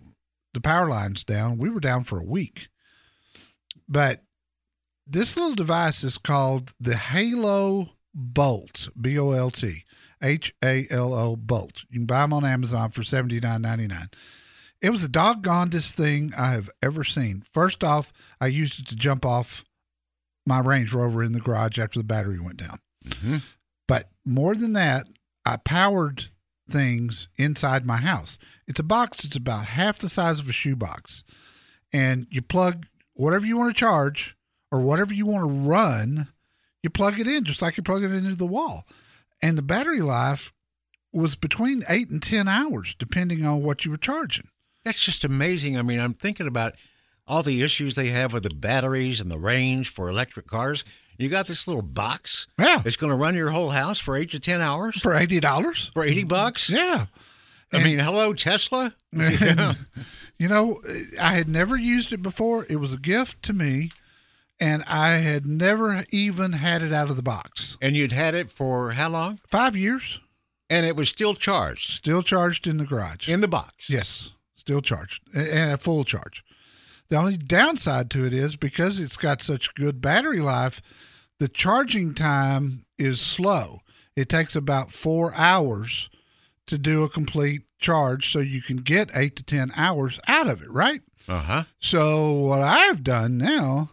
the 0.54 0.62
power 0.62 0.90
lines 0.90 1.24
down. 1.24 1.58
We 1.58 1.70
were 1.70 1.82
down 1.82 2.06
for 2.06 2.18
a 2.20 2.26
week. 2.26 2.70
But 3.88 4.24
this 5.06 5.36
little 5.36 5.56
device 5.56 6.04
is 6.04 6.18
called 6.18 6.72
the 6.80 6.96
Halo 6.96 7.90
Bolt, 8.14 8.90
B 9.00 9.20
O 9.20 9.32
L 9.32 9.50
T, 9.50 9.84
H 10.22 10.54
A 10.64 10.86
L 10.90 11.14
O 11.14 11.36
Bolt. 11.36 11.84
You 11.90 12.00
can 12.00 12.06
buy 12.06 12.22
them 12.22 12.34
on 12.34 12.46
Amazon 12.46 12.92
for 12.92 13.04
seventy 13.04 13.40
nine 13.40 13.62
ninety 13.62 13.88
nine. 13.88 14.10
It 14.82 14.92
was 14.92 15.02
the 15.02 15.08
doggonedest 15.10 15.92
thing 15.92 16.34
I 16.38 16.52
have 16.52 16.70
ever 16.82 17.04
seen. 17.04 17.44
First 17.54 17.84
off, 17.84 18.14
I 18.40 18.48
used 18.48 18.80
it 18.80 18.88
to 18.88 18.96
jump 18.96 19.26
off 19.26 19.66
my 20.46 20.60
Range 20.60 20.92
Rover 20.94 21.24
in 21.24 21.34
the 21.34 21.40
garage 21.42 21.78
after 21.78 22.00
the 22.00 22.04
battery 22.06 22.40
went 22.40 22.58
down. 22.58 22.80
Mhm. 23.06 23.44
But 23.88 24.12
more 24.26 24.56
than 24.56 24.74
that, 24.74 25.06
I 25.46 25.58
powered 25.58 26.30
things 26.70 27.28
inside 27.38 27.86
my 27.86 27.98
house. 27.98 28.38
It's 28.68 28.80
a 28.80 28.84
box 28.84 29.24
that's 29.24 29.36
about 29.36 29.66
half 29.66 29.98
the 29.98 30.10
size 30.10 30.40
of 30.40 30.48
a 30.48 30.54
shoebox. 30.54 31.24
And 31.92 32.28
you 32.30 32.42
plug 32.42 32.88
whatever 33.14 33.46
you 33.46 33.58
want 33.58 33.76
to 33.76 33.80
charge 33.80 34.38
or 34.72 34.82
whatever 34.82 35.14
you 35.14 35.26
want 35.26 35.42
to 35.42 35.70
run, 35.70 36.28
you 36.84 36.90
plug 36.90 37.20
it 37.20 37.28
in 37.28 37.44
just 37.44 37.62
like 37.62 37.76
you 37.78 37.84
plug 37.84 38.04
it 38.04 38.14
into 38.14 38.36
the 38.36 38.46
wall. 38.46 38.88
And 39.42 39.58
the 39.58 39.64
battery 39.64 40.02
life 40.02 40.54
was 41.12 41.36
between 41.36 41.84
eight 41.90 42.10
and 42.10 42.22
10 42.22 42.48
hours, 42.48 42.96
depending 43.00 43.44
on 43.44 43.64
what 43.64 43.84
you 43.84 43.92
were 43.92 43.98
charging. 43.98 44.48
That's 44.90 45.06
just 45.06 45.24
amazing. 45.24 45.78
I 45.78 45.84
mean, 45.84 46.00
I'm 46.00 46.16
thinking 46.16 46.48
about 46.48 46.74
all 47.28 47.44
the 47.44 47.62
issues 47.62 47.94
they 47.94 48.08
have 48.08 48.34
with 48.34 48.42
the 48.42 48.50
batteries 48.50 49.20
and 49.22 49.30
the 49.30 49.38
range 49.38 49.88
for 49.90 50.10
electric 50.10 50.48
cars. 50.48 50.84
You 51.20 51.30
got 51.30 51.46
this 51.46 51.68
little 51.68 51.84
box. 51.84 52.48
Yeah. 52.58 52.82
It's 52.84 52.96
going 52.98 53.12
to 53.12 53.16
run 53.16 53.36
your 53.36 53.52
whole 53.52 53.70
house 53.70 54.00
for 54.00 54.18
eight 54.18 54.32
to 54.32 54.40
10 54.40 54.62
hours 54.62 55.00
For 55.00 55.12
$80? 55.12 55.94
for 55.94 56.04
80 56.04 56.24
bucks. 56.24 56.72
Yeah. 56.72 57.06
I 57.72 57.84
mean, 57.84 58.00
hello, 58.00 58.34
Tesla. 58.34 58.96
And, 59.14 59.78
you 60.40 60.48
know, 60.48 60.82
I 61.22 61.34
had 61.36 61.48
never 61.48 61.78
used 61.78 62.12
it 62.14 62.24
before. 62.24 62.66
It 62.68 62.78
was 62.78 62.92
a 62.94 62.98
gift 62.98 63.44
to 63.44 63.54
me, 63.54 63.92
and 64.60 64.82
I 64.88 65.10
had 65.18 65.46
never 65.46 66.04
even 66.12 66.54
had 66.54 66.82
it 66.82 66.92
out 66.94 67.12
of 67.12 67.16
the 67.16 67.22
box. 67.22 67.78
And 67.80 67.96
you'd 67.96 68.12
had 68.12 68.34
it 68.34 68.50
for 68.50 68.92
how 68.94 69.10
long? 69.10 69.40
Five 69.52 69.76
years, 69.76 70.20
And 70.68 70.84
it 70.86 70.96
was 70.96 71.10
still 71.10 71.36
charged 71.36 71.92
still 71.92 72.24
charged 72.24 72.66
in 72.66 72.78
the 72.78 72.86
garage. 72.86 73.30
in 73.30 73.42
the 73.42 73.48
box. 73.48 73.88
yes, 73.90 74.32
still 74.70 74.82
charged 74.82 75.24
and 75.34 75.72
a 75.72 75.78
full 75.78 76.04
charge. 76.04 76.44
The 77.10 77.16
only 77.18 77.38
downside 77.38 78.12
to 78.12 78.24
it 78.24 78.34
is 78.36 78.56
because 78.56 79.00
it's 79.00 79.18
got 79.18 79.42
such 79.42 79.74
good 79.74 80.00
battery 80.00 80.42
life, 80.42 80.80
the 81.40 81.48
charging 81.48 82.14
time 82.14 82.84
is 83.00 83.20
slow. 83.20 83.80
It 84.16 84.30
takes 84.30 84.56
about 84.56 84.92
four 84.92 85.34
hours 85.34 86.12
to 86.68 86.78
do 86.78 87.02
a 87.04 87.10
complete 87.10 87.64
charge, 87.80 88.32
so 88.32 88.38
you 88.38 88.62
can 88.62 88.78
get 88.78 89.10
eight 89.16 89.36
to 89.38 89.44
10 89.44 89.72
hours 89.76 90.20
out 90.28 90.48
of 90.48 90.62
it, 90.62 90.70
right? 90.70 91.02
Uh 91.28 91.42
huh. 91.42 91.64
So 91.80 92.32
what 92.34 92.62
I've 92.62 93.04
done 93.04 93.40
now 93.40 93.90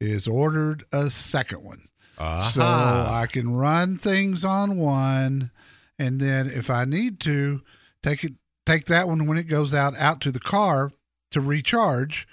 is 0.00 0.26
ordered 0.26 0.82
a 0.92 1.08
second 1.08 1.62
one. 1.62 1.82
Uh 2.18 2.50
So 2.50 2.62
I 2.62 3.26
can 3.30 3.54
run 3.54 3.96
things 3.96 4.44
on 4.44 4.76
one 4.76 5.52
and 6.00 6.20
then 6.20 6.48
if 6.48 6.68
I 6.68 6.84
need 6.84 7.20
to 7.20 7.62
take 8.02 8.24
it 8.24 8.32
take 8.66 8.86
that 8.86 9.08
one 9.08 9.26
when 9.26 9.38
it 9.38 9.44
goes 9.44 9.72
out 9.72 9.96
out 9.96 10.20
to 10.22 10.30
the 10.32 10.40
car 10.40 10.92
to 11.30 11.40
recharge 11.40 12.26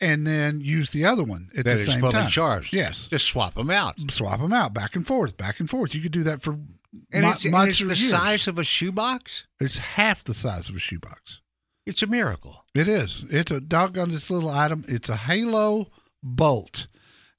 and 0.00 0.26
then 0.26 0.60
use 0.60 0.90
the 0.90 1.04
other 1.04 1.22
one 1.24 1.48
at 1.56 1.64
That 1.64 1.78
the 1.78 1.84
same 1.86 2.00
fully 2.00 2.12
time. 2.12 2.28
charged. 2.28 2.72
Yes. 2.72 3.06
Just 3.08 3.26
swap 3.26 3.54
them 3.54 3.70
out. 3.70 3.94
Swap 4.10 4.40
them 4.40 4.52
out 4.52 4.74
back 4.74 4.96
and 4.96 5.06
forth, 5.06 5.36
back 5.36 5.60
and 5.60 5.68
forth. 5.70 5.94
You 5.94 6.00
could 6.00 6.12
do 6.12 6.24
that 6.24 6.42
for 6.42 6.52
And 6.52 7.22
mo- 7.22 7.30
it's, 7.32 7.44
and 7.44 7.54
it's 7.68 7.78
the 7.78 7.86
years. 7.86 8.10
size 8.10 8.48
of 8.48 8.58
a 8.58 8.64
shoebox. 8.64 9.46
It's 9.60 9.78
half 9.78 10.24
the 10.24 10.34
size 10.34 10.68
of 10.68 10.76
a 10.76 10.80
shoebox. 10.80 11.40
It's 11.86 12.02
a 12.02 12.06
miracle. 12.06 12.64
It 12.74 12.86
is. 12.88 13.24
It's 13.30 13.50
a 13.50 13.60
doggone 13.60 14.10
this 14.10 14.30
little 14.30 14.50
item. 14.50 14.84
It's 14.88 15.08
a 15.08 15.16
Halo 15.16 15.90
Bolt. 16.22 16.86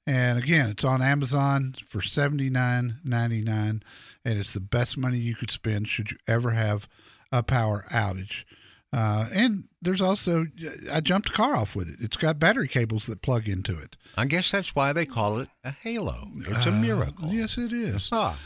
And 0.06 0.38
again, 0.38 0.68
it's 0.70 0.84
on 0.84 1.00
Amazon 1.00 1.74
for 1.88 2.02
seventy 2.02 2.50
nine 2.50 2.98
ninety 3.04 3.40
nine, 3.42 3.82
and 4.22 4.38
it's 4.38 4.52
the 4.52 4.60
best 4.60 4.98
money 4.98 5.16
you 5.18 5.34
could 5.34 5.50
spend 5.50 5.88
should 5.88 6.10
you 6.10 6.18
ever 6.28 6.50
have 6.50 6.86
a 7.38 7.42
power 7.42 7.84
outage. 7.90 8.44
Uh, 8.92 9.26
and 9.34 9.64
there's 9.82 10.00
also 10.00 10.46
I 10.92 11.00
jumped 11.00 11.28
a 11.30 11.32
car 11.32 11.56
off 11.56 11.74
with 11.74 11.88
it. 11.88 11.96
It's 12.04 12.16
got 12.16 12.38
battery 12.38 12.68
cables 12.68 13.06
that 13.06 13.22
plug 13.22 13.48
into 13.48 13.76
it. 13.76 13.96
I 14.16 14.26
guess 14.26 14.52
that's 14.52 14.74
why 14.76 14.92
they 14.92 15.04
call 15.04 15.40
it 15.40 15.48
a 15.64 15.72
halo. 15.72 16.14
It's 16.46 16.66
a 16.66 16.70
miracle. 16.72 17.28
Uh, 17.28 17.32
Yes, 17.32 17.58
it 17.58 17.72
is. 17.72 18.08
Ah, 18.12 18.38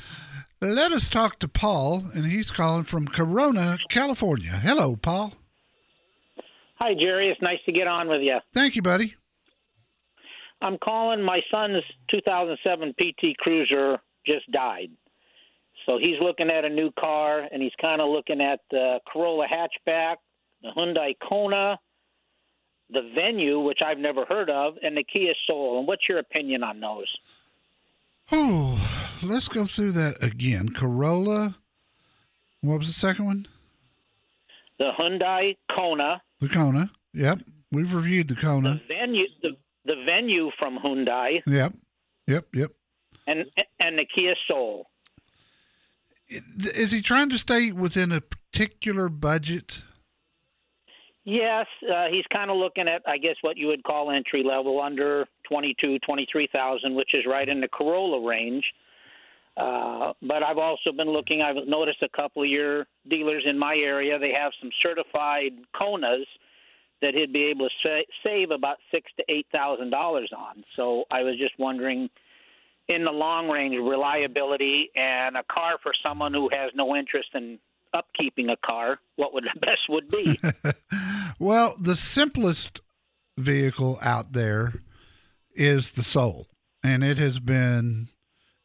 Let 0.62 0.92
us 0.92 1.09
talk 1.11 1.38
to 1.40 1.48
Paul, 1.48 2.03
and 2.14 2.24
he's 2.24 2.51
calling 2.51 2.85
from 2.85 3.07
Corona, 3.07 3.77
California. 3.90 4.53
Hello, 4.53 4.96
Paul. 4.96 5.35
Hi, 6.77 6.94
Jerry. 6.94 7.29
It's 7.29 7.42
nice 7.42 7.59
to 7.66 7.72
get 7.72 7.87
on 7.87 8.09
with 8.09 8.22
you. 8.22 8.38
Thank 8.55 8.74
you, 8.74 8.81
buddy. 8.83 9.14
I'm 10.62 10.79
calling. 10.79 11.22
My 11.22 11.40
son's 11.51 11.83
2007 12.11 12.94
PT 12.94 13.37
Cruiser 13.38 13.98
just 14.27 14.51
died. 14.51 14.88
So 15.88 15.96
he's 15.98 16.20
looking 16.20 16.51
at 16.51 16.66
a 16.66 16.68
new 16.68 16.90
car, 17.01 17.48
and 17.51 17.62
he's 17.62 17.72
kind 17.81 18.03
of 18.03 18.11
looking 18.11 18.42
at 18.42 18.61
the 18.70 18.98
Corolla 19.11 19.46
hatchback, 19.46 20.16
the 20.62 20.68
Hyundai 20.77 21.14
Kona, 21.27 21.79
the 22.90 23.11
Venue, 23.14 23.61
which 23.61 23.79
I've 23.85 23.96
never 23.96 24.27
heard 24.27 24.51
of, 24.51 24.74
and 24.83 24.94
the 24.96 25.03
Kia 25.03 25.33
Soul. 25.46 25.79
And 25.79 25.88
what's 25.88 26.03
your 26.07 26.18
opinion 26.18 26.62
on 26.62 26.81
those? 26.81 27.07
Oh, 28.31 28.79
let's 29.24 29.48
go 29.48 29.64
through 29.64 29.92
that 29.92 30.22
again. 30.22 30.68
Corolla. 30.68 31.55
What 32.61 32.79
was 32.79 32.88
the 32.88 32.92
second 32.92 33.24
one? 33.24 33.46
The 34.79 34.90
Hyundai 34.98 35.57
Kona, 35.74 36.20
The 36.40 36.48
Kona. 36.48 36.90
Yep. 37.14 37.38
We've 37.72 37.94
reviewed 37.94 38.29
the 38.29 38.35
the 38.35 38.40
Kona. 38.42 38.81
Venue, 38.88 39.24
the, 39.42 39.57
the 39.87 39.94
Venue 40.05 40.51
from 40.59 40.79
Hyundai, 40.79 41.40
Yep. 41.46 41.72
Yep. 42.27 42.46
Yep. 42.55 42.72
and 43.27 43.46
and 43.81 43.98
the 43.98 44.05
Kia 44.14 44.35
Soul. 44.46 44.87
Is 46.28 46.92
he 46.92 47.00
trying 47.00 47.30
to 47.30 47.38
stay 47.38 47.72
within 47.72 48.12
a 48.12 48.20
particular 48.20 49.08
budget? 49.08 49.82
Yes, 51.24 51.66
uh, 51.82 52.06
he's 52.10 52.24
kind 52.32 52.50
of 52.50 52.56
looking 52.56 52.88
at, 52.88 53.02
I 53.06 53.18
guess, 53.18 53.36
what 53.42 53.56
you 53.58 53.66
would 53.66 53.84
call 53.84 54.10
entry 54.10 54.42
level, 54.42 54.80
under 54.80 55.26
twenty-two, 55.46 55.98
twenty-three 56.00 56.48
thousand, 56.52 56.94
which 56.94 57.14
is 57.14 57.24
right 57.26 57.48
in 57.48 57.60
the 57.60 57.68
Corolla 57.68 58.26
range. 58.26 58.64
Uh, 59.56 60.12
but 60.22 60.42
I've 60.42 60.58
also 60.58 60.92
been 60.92 61.10
looking. 61.10 61.42
I've 61.42 61.66
noticed 61.66 62.02
a 62.02 62.08
couple 62.08 62.42
of 62.42 62.48
your 62.48 62.86
dealers 63.10 63.42
in 63.44 63.58
my 63.58 63.74
area. 63.74 64.18
They 64.18 64.32
have 64.32 64.52
some 64.60 64.70
certified 64.82 65.52
Konas 65.74 66.24
that 67.02 67.14
he'd 67.14 67.32
be 67.32 67.44
able 67.44 67.68
to 67.68 67.74
sa- 67.82 68.12
save 68.24 68.50
about 68.50 68.78
six 68.90 69.10
to 69.18 69.24
eight 69.28 69.46
thousand 69.52 69.90
dollars 69.90 70.30
on. 70.36 70.64
So 70.74 71.04
I 71.10 71.22
was 71.24 71.36
just 71.38 71.58
wondering, 71.58 72.08
in 72.88 73.05
the 73.05 73.12
long 73.12 73.48
range, 73.48 73.77
reliability 73.77 74.90
and 74.96 75.37
a 75.37 75.42
car 75.44 75.79
for 75.83 75.92
someone 76.03 76.33
who 76.33 76.48
has 76.51 76.72
no 76.74 76.96
interest 76.96 77.29
in 77.35 77.59
upkeeping 77.94 78.51
a 78.51 78.57
car, 78.64 78.98
what 79.16 79.35
would 79.35 79.44
the 79.44 79.61
best 79.61 79.88
would 79.88 80.09
be? 80.09 80.38
Well, 81.38 81.74
the 81.81 81.94
simplest 81.94 82.81
vehicle 83.37 83.98
out 84.03 84.33
there 84.33 84.83
is 85.55 85.92
the 85.92 86.03
Soul, 86.03 86.48
and 86.83 87.05
it 87.05 87.18
has 87.18 87.38
been 87.38 88.09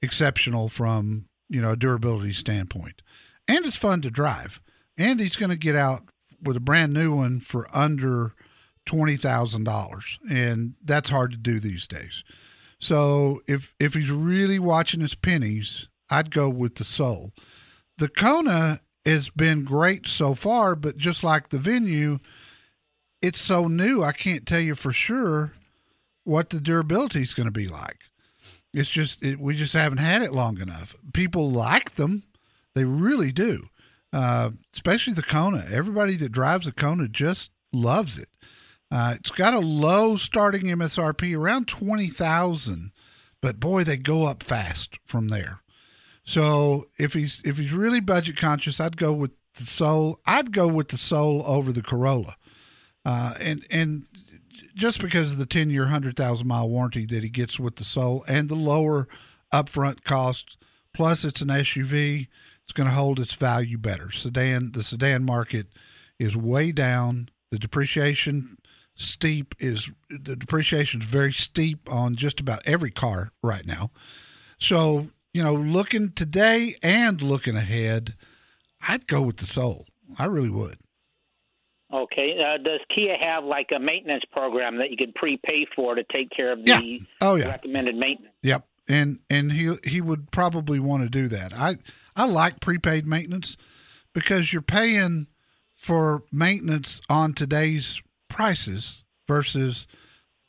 exceptional 0.01 0.69
from 0.69 1.27
you 1.49 1.61
know 1.61 1.71
a 1.71 1.75
durability 1.75 2.33
standpoint, 2.33 3.03
and 3.47 3.65
it's 3.65 3.75
fun 3.75 4.01
to 4.01 4.09
drive. 4.09 4.59
And 4.97 5.19
he's 5.19 5.35
going 5.35 5.51
to 5.51 5.57
get 5.57 5.75
out 5.75 6.01
with 6.41 6.57
a 6.57 6.61
brand 6.61 6.93
new 6.93 7.15
one 7.15 7.39
for 7.41 7.67
under 7.75 8.33
twenty 8.85 9.17
thousand 9.17 9.65
dollars, 9.65 10.19
and 10.27 10.73
that's 10.83 11.09
hard 11.09 11.31
to 11.33 11.37
do 11.37 11.59
these 11.59 11.85
days. 11.85 12.23
So 12.83 13.41
if 13.47 13.73
if 13.79 13.93
he's 13.93 14.11
really 14.11 14.59
watching 14.59 14.99
his 14.99 15.15
pennies, 15.15 15.87
I'd 16.09 16.31
go 16.31 16.49
with 16.49 16.75
the 16.75 16.83
Soul. 16.83 17.31
The 17.97 18.09
Kona 18.09 18.81
has 19.05 19.29
been 19.29 19.63
great 19.63 20.05
so 20.05 20.33
far, 20.35 20.75
but 20.75 20.97
just 20.97 21.23
like 21.23 21.47
the 21.47 21.59
venue, 21.59 22.19
it's 23.21 23.39
so 23.39 23.69
new. 23.69 24.03
I 24.03 24.11
can't 24.11 24.45
tell 24.45 24.59
you 24.59 24.75
for 24.75 24.91
sure 24.91 25.53
what 26.25 26.49
the 26.49 26.59
durability 26.59 27.21
is 27.21 27.33
going 27.33 27.47
to 27.47 27.53
be 27.53 27.69
like. 27.69 27.99
It's 28.73 28.89
just 28.89 29.23
it, 29.23 29.39
we 29.39 29.55
just 29.55 29.73
haven't 29.73 29.99
had 29.99 30.21
it 30.21 30.33
long 30.33 30.59
enough. 30.59 30.93
People 31.13 31.51
like 31.51 31.91
them, 31.91 32.23
they 32.75 32.83
really 32.83 33.31
do. 33.31 33.67
Uh, 34.11 34.49
especially 34.73 35.13
the 35.13 35.23
Kona. 35.23 35.63
Everybody 35.71 36.17
that 36.17 36.33
drives 36.33 36.67
a 36.67 36.73
Kona 36.73 37.07
just 37.07 37.51
loves 37.71 38.19
it. 38.19 38.27
Uh, 38.93 39.15
it's 39.15 39.31
got 39.31 39.55
a 39.55 39.59
low 39.59 40.15
starting 40.15 40.65
MSRP 40.65 41.35
around 41.35 41.67
twenty 41.67 42.05
thousand, 42.07 42.91
but 43.41 43.59
boy, 43.59 43.83
they 43.83 43.97
go 43.97 44.27
up 44.27 44.43
fast 44.43 44.99
from 45.03 45.29
there. 45.29 45.61
So 46.23 46.85
if 46.99 47.15
he's 47.15 47.41
if 47.43 47.57
he's 47.57 47.73
really 47.73 48.01
budget 48.01 48.37
conscious, 48.37 48.79
I'd 48.79 48.95
go 48.95 49.11
with 49.11 49.31
the 49.55 49.63
Soul. 49.63 50.19
I'd 50.27 50.51
go 50.51 50.67
with 50.67 50.89
the 50.89 50.99
Soul 50.99 51.43
over 51.47 51.71
the 51.71 51.81
Corolla, 51.81 52.35
uh, 53.03 53.33
and 53.41 53.65
and 53.71 54.03
just 54.75 55.01
because 55.01 55.31
of 55.31 55.37
the 55.39 55.47
ten 55.47 55.71
year, 55.71 55.87
hundred 55.87 56.15
thousand 56.15 56.45
mile 56.45 56.69
warranty 56.69 57.07
that 57.07 57.23
he 57.23 57.29
gets 57.29 57.59
with 57.59 57.77
the 57.77 57.83
Soul 57.83 58.23
and 58.27 58.47
the 58.47 58.53
lower 58.53 59.07
upfront 59.51 60.03
cost, 60.03 60.55
plus 60.93 61.25
it's 61.25 61.41
an 61.41 61.49
SUV, 61.49 62.27
it's 62.63 62.73
going 62.73 62.87
to 62.87 62.95
hold 62.95 63.19
its 63.19 63.33
value 63.33 63.79
better. 63.79 64.11
Sedan, 64.11 64.73
the 64.73 64.83
sedan 64.83 65.23
market 65.23 65.65
is 66.19 66.37
way 66.37 66.71
down. 66.71 67.29
The 67.49 67.59
depreciation 67.59 68.57
steep 68.95 69.55
is 69.59 69.91
the 70.09 70.35
depreciation 70.35 71.01
is 71.01 71.07
very 71.07 71.33
steep 71.33 71.91
on 71.91 72.15
just 72.15 72.39
about 72.39 72.61
every 72.65 72.91
car 72.91 73.31
right 73.41 73.65
now. 73.65 73.91
So, 74.59 75.07
you 75.33 75.43
know, 75.43 75.53
looking 75.55 76.11
today 76.11 76.75
and 76.83 77.21
looking 77.21 77.55
ahead, 77.57 78.15
I'd 78.87 79.07
go 79.07 79.21
with 79.21 79.37
the 79.37 79.45
Soul. 79.45 79.85
I 80.19 80.25
really 80.25 80.49
would. 80.49 80.77
Okay. 81.93 82.37
Uh, 82.39 82.57
does 82.57 82.79
Kia 82.93 83.15
have 83.17 83.43
like 83.43 83.69
a 83.75 83.79
maintenance 83.79 84.23
program 84.31 84.77
that 84.77 84.89
you 84.89 84.97
could 84.97 85.13
prepay 85.15 85.65
for 85.75 85.95
to 85.95 86.03
take 86.11 86.29
care 86.31 86.51
of 86.51 86.59
Yeah. 86.65 86.79
the 86.79 87.01
Oh 87.21 87.35
yeah. 87.35 87.49
recommended 87.51 87.95
maintenance? 87.95 88.33
Yep. 88.41 88.67
And 88.87 89.19
and 89.29 89.51
he 89.51 89.75
he 89.85 90.01
would 90.01 90.31
probably 90.31 90.79
want 90.79 91.03
to 91.03 91.09
do 91.09 91.27
that. 91.29 91.53
I 91.53 91.75
I 92.15 92.25
like 92.25 92.59
prepaid 92.59 93.05
maintenance 93.05 93.57
because 94.13 94.51
you're 94.51 94.61
paying 94.61 95.27
for 95.75 96.23
maintenance 96.31 97.01
on 97.09 97.33
today's 97.33 98.01
prices 98.33 99.03
versus 99.27 99.87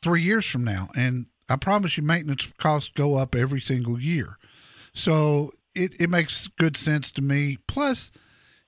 three 0.03 0.23
years 0.23 0.45
from 0.45 0.65
now. 0.65 0.89
And 0.97 1.27
I 1.49 1.57
promise 1.57 1.97
you, 1.97 2.03
maintenance 2.03 2.51
costs 2.59 2.91
go 2.93 3.17
up 3.17 3.35
every 3.35 3.61
single 3.61 4.01
year. 4.01 4.39
So 4.95 5.53
it, 5.75 6.01
it 6.01 6.11
makes 6.11 6.49
good 6.59 6.77
sense 6.77 7.13
to 7.13 7.23
me. 7.23 7.59
Plus, 7.69 8.11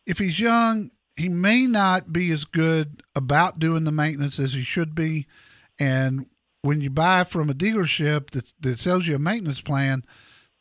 if 0.07 0.19
he's 0.19 0.39
young, 0.39 0.91
he 1.17 1.29
may 1.29 1.67
not 1.67 2.13
be 2.13 2.31
as 2.31 2.45
good 2.45 3.01
about 3.15 3.59
doing 3.59 3.85
the 3.85 3.93
maintenance 3.93 4.39
as 4.39 4.53
he 4.53 4.63
should 4.63 4.95
be. 4.95 5.27
And 5.79 6.27
when 6.63 6.81
you 6.81 6.91
buy 6.91 7.25
from 7.25 7.49
a 7.49 7.55
dealership 7.55 8.31
that, 8.31 8.53
that 8.61 8.79
sells 8.79 9.07
you 9.07 9.17
a 9.17 9.19
maintenance 9.19 9.61
plan, 9.61 10.05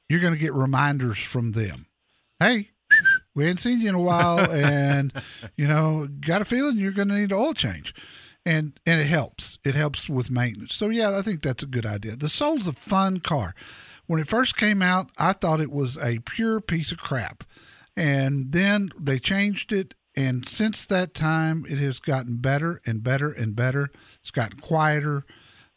you're 0.08 0.22
going 0.22 0.34
to 0.34 0.40
get 0.40 0.54
reminders 0.54 1.18
from 1.18 1.52
them. 1.52 1.88
Hey, 2.40 2.70
we 3.34 3.46
ain't 3.46 3.60
seen 3.60 3.82
you 3.82 3.90
in 3.90 3.96
a 3.96 4.02
while, 4.02 4.40
and 4.52 5.12
you 5.58 5.68
know, 5.68 6.08
got 6.20 6.42
a 6.42 6.46
feeling 6.46 6.78
you're 6.78 6.92
going 6.92 7.10
to 7.10 7.16
need 7.16 7.32
an 7.32 7.38
oil 7.38 7.54
change, 7.54 7.94
and 8.46 8.80
and 8.86 9.02
it 9.02 9.08
helps. 9.08 9.58
It 9.64 9.76
helps 9.76 10.10
with 10.10 10.30
maintenance. 10.30 10.74
So 10.76 10.90
yeah, 10.90 11.18
I 11.18 11.22
think 11.22 11.42
that's 11.42 11.64
a 11.64 11.68
good 11.68 11.86
idea. 11.86 12.16
The 12.16 12.30
Soul's 12.30 12.68
a 12.68 12.74
fun 12.74 13.20
car. 13.20 13.56
When 14.08 14.22
it 14.22 14.28
first 14.28 14.56
came 14.56 14.82
out, 14.82 15.10
I 15.18 15.34
thought 15.34 15.60
it 15.60 15.72
was 15.72 15.98
a 15.98 16.20
pure 16.20 16.62
piece 16.62 16.92
of 16.92 17.00
crap, 17.00 17.44
and 17.98 18.52
then 18.52 18.90
they 19.00 19.20
changed 19.20 19.72
it. 19.72 19.96
And 20.18 20.48
since 20.48 20.86
that 20.86 21.14
time, 21.14 21.66
it 21.68 21.78
has 21.80 22.00
gotten 22.00 22.38
better 22.38 22.82
and 22.86 23.04
better 23.04 23.32
and 23.32 23.54
better. 23.56 23.90
It's 24.20 24.32
gotten 24.32 24.60
quieter. 24.60 25.26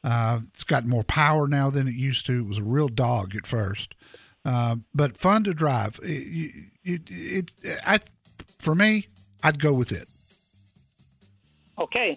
Uh, 0.05 0.41
it's 0.47 0.63
got 0.63 0.87
more 0.87 1.03
power 1.03 1.49
now 1.49 1.71
than 1.71 1.89
it 1.89 1.95
used 1.95 2.27
to. 2.27 2.39
It 2.39 2.47
was 2.47 2.59
a 2.59 2.63
real 2.63 2.89
dog 2.89 3.35
at 3.35 3.49
first, 3.49 3.97
uh, 4.45 4.77
but 4.95 5.19
fun 5.19 5.43
to 5.45 5.55
drive. 5.55 5.99
It, 6.03 6.71
it, 6.85 7.03
it, 7.09 7.55
I, 7.85 7.99
for 8.61 8.77
me, 8.77 9.09
I'd 9.43 9.59
go 9.59 9.73
with 9.73 9.91
it. 9.91 10.07
Okay, 11.79 12.17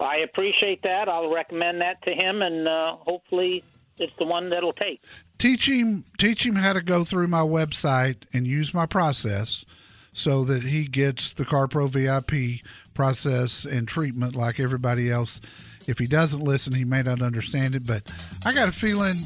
I 0.00 0.18
appreciate 0.18 0.82
that. 0.82 1.08
I'll 1.08 1.32
recommend 1.32 1.80
that 1.80 2.02
to 2.02 2.12
him, 2.12 2.42
and 2.42 2.68
uh, 2.68 2.94
hopefully, 2.94 3.64
it's 3.98 4.16
the 4.16 4.26
one 4.26 4.50
that'll 4.50 4.72
take. 4.72 5.02
Teach 5.38 5.68
him, 5.68 6.04
teach 6.18 6.44
him 6.44 6.54
how 6.54 6.72
to 6.72 6.82
go 6.82 7.04
through 7.04 7.28
my 7.28 7.40
website 7.40 8.16
and 8.32 8.46
use 8.46 8.74
my 8.74 8.86
process, 8.86 9.64
so 10.12 10.44
that 10.44 10.62
he 10.62 10.86
gets 10.86 11.34
the 11.34 11.44
CarPro 11.44 11.88
VIP 11.88 12.64
process 12.94 13.64
and 13.64 13.86
treatment 13.86 14.34
like 14.34 14.58
everybody 14.58 15.10
else 15.10 15.40
if 15.88 15.98
he 15.98 16.06
doesn't 16.06 16.40
listen, 16.40 16.74
he 16.74 16.84
may 16.84 17.02
not 17.02 17.22
understand 17.22 17.74
it, 17.74 17.86
but 17.86 18.02
I 18.44 18.52
got 18.52 18.68
a 18.68 18.72
feeling 18.72 19.16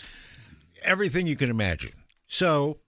everything 0.84 1.28
you 1.28 1.36
can 1.36 1.50
imagine. 1.50 1.94
So 2.28 2.80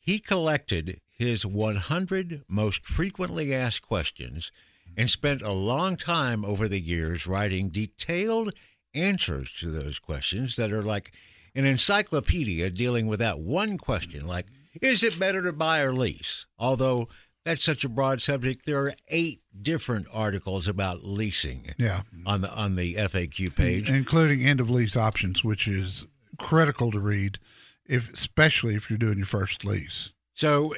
he 0.00 0.18
collected 0.18 1.00
his 1.16 1.46
100 1.46 2.42
most 2.48 2.86
frequently 2.86 3.54
asked 3.54 3.82
questions 3.82 4.50
and 4.96 5.10
spent 5.10 5.42
a 5.42 5.52
long 5.52 5.96
time 5.96 6.44
over 6.44 6.68
the 6.68 6.80
years 6.80 7.26
writing 7.26 7.68
detailed 7.68 8.52
answers 8.94 9.52
to 9.58 9.70
those 9.70 9.98
questions 9.98 10.56
that 10.56 10.72
are 10.72 10.82
like 10.82 11.12
an 11.54 11.64
encyclopedia 11.64 12.70
dealing 12.70 13.06
with 13.06 13.18
that 13.18 13.38
one 13.40 13.76
question 13.76 14.26
like 14.26 14.46
is 14.80 15.02
it 15.02 15.18
better 15.18 15.42
to 15.42 15.52
buy 15.52 15.80
or 15.80 15.92
lease 15.92 16.46
although 16.58 17.08
that's 17.44 17.64
such 17.64 17.84
a 17.84 17.88
broad 17.88 18.22
subject 18.22 18.64
there 18.66 18.80
are 18.80 18.92
eight 19.08 19.40
different 19.60 20.06
articles 20.12 20.68
about 20.68 21.04
leasing 21.04 21.66
yeah 21.76 22.02
on 22.24 22.40
the 22.40 22.54
on 22.54 22.76
the 22.76 22.94
FAQ 22.94 23.54
page 23.56 23.90
including 23.90 24.44
end 24.44 24.60
of 24.60 24.70
lease 24.70 24.96
options 24.96 25.42
which 25.42 25.66
is 25.66 26.06
critical 26.36 26.90
to 26.90 27.00
read, 27.00 27.38
if 27.86 28.12
especially 28.12 28.74
if 28.74 28.90
you're 28.90 28.98
doing 28.98 29.18
your 29.18 29.26
first 29.26 29.64
lease. 29.64 30.12
So, 30.34 30.74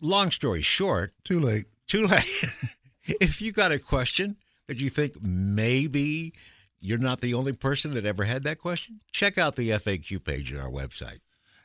long 0.00 0.30
story 0.30 0.62
short, 0.62 1.12
too 1.24 1.40
late. 1.40 1.66
Too 1.86 2.04
late. 2.06 2.24
if 3.06 3.40
you 3.40 3.52
got 3.52 3.72
a 3.72 3.78
question 3.78 4.36
that 4.66 4.78
you 4.78 4.88
think 4.88 5.22
maybe 5.22 6.32
you're 6.80 6.98
not 6.98 7.20
the 7.20 7.34
only 7.34 7.52
person 7.52 7.94
that 7.94 8.04
ever 8.04 8.24
had 8.24 8.42
that 8.44 8.58
question, 8.58 9.00
check 9.12 9.38
out 9.38 9.56
the 9.56 9.70
FAQ 9.70 10.22
page 10.24 10.52
on 10.54 10.60
our 10.60 10.70
website. 10.70 11.20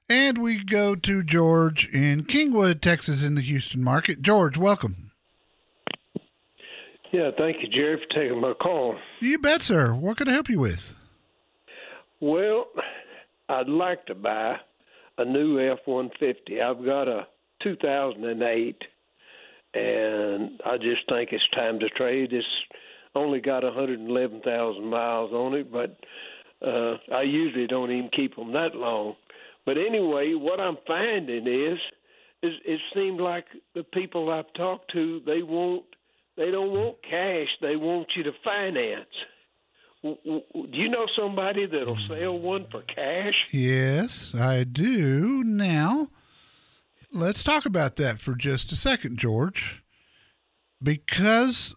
And 0.10 0.40
we 0.40 0.64
go 0.64 0.96
to 0.96 1.24
George 1.24 1.88
in 1.90 2.24
Kingwood, 2.24 2.82
Texas, 2.82 3.22
in 3.24 3.36
the 3.36 3.42
Houston 3.42 3.84
market. 3.84 4.22
George, 4.22 4.58
welcome. 4.58 5.12
Yeah, 7.12 7.32
thank 7.38 7.58
you, 7.62 7.68
Jerry, 7.70 7.98
for 7.98 8.22
taking 8.22 8.40
my 8.40 8.54
call. 8.54 8.96
You 9.20 9.40
bet, 9.40 9.62
sir. 9.62 9.94
What 9.94 10.18
can 10.18 10.28
I 10.28 10.34
help 10.34 10.50
you 10.50 10.60
with? 10.60 10.96
Well, 12.20 12.68
I'd 13.50 13.68
like 13.68 14.06
to 14.08 14.16
buy 14.16 14.58
a 15.18 15.26
new 15.26 15.60
F 15.60 15.80
150. 15.86 16.62
I've 16.62 16.86
got 16.86 17.08
a 17.08 17.28
2008, 17.64 18.84
and 19.74 20.60
I 20.66 20.78
just 20.78 21.08
think 21.08 21.30
it's 21.32 21.44
time 21.54 21.80
to 21.80 21.90
trade. 21.90 22.34
It's 22.34 22.46
only 23.16 23.40
got 23.40 23.64
111,000 23.64 24.86
miles 24.86 25.32
on 25.32 25.54
it, 25.54 25.72
but 25.72 25.98
uh, 26.66 26.98
I 27.14 27.22
usually 27.24 27.68
don't 27.68 27.92
even 27.92 28.10
keep 28.16 28.36
them 28.36 28.54
that 28.54 28.76
long. 28.76 29.16
But 29.66 29.78
anyway, 29.78 30.34
what 30.34 30.60
I'm 30.60 30.78
finding 30.88 31.48
is, 31.48 31.80
is 32.42 32.54
it 32.66 32.80
seems 32.94 33.20
like 33.20 33.46
the 33.76 33.84
people 33.84 34.32
I've 34.32 34.52
talked 34.54 34.92
to 34.94 35.22
they 35.26 35.44
won't 35.44 35.86
they 36.38 36.52
don't 36.52 36.72
want 36.72 36.96
cash. 37.04 37.50
They 37.62 37.76
want 37.76 38.08
you 38.16 38.24
to 38.24 38.32
finance. 38.44 39.10
Do 40.02 40.42
you 40.54 40.88
know 40.88 41.06
somebody 41.18 41.66
that'll 41.66 41.98
sell 42.08 42.40
one 42.40 42.66
for 42.72 42.82
cash? 42.84 43.34
Yes, 43.52 44.34
I 44.34 44.64
do. 44.64 45.44
Now, 45.44 46.08
let's 47.12 47.44
talk 47.44 47.66
about 47.66 47.96
that 47.98 48.20
for 48.20 48.36
just 48.36 48.72
a 48.72 48.76
second, 48.76 49.18
George. 49.18 49.82
Because 50.82 51.76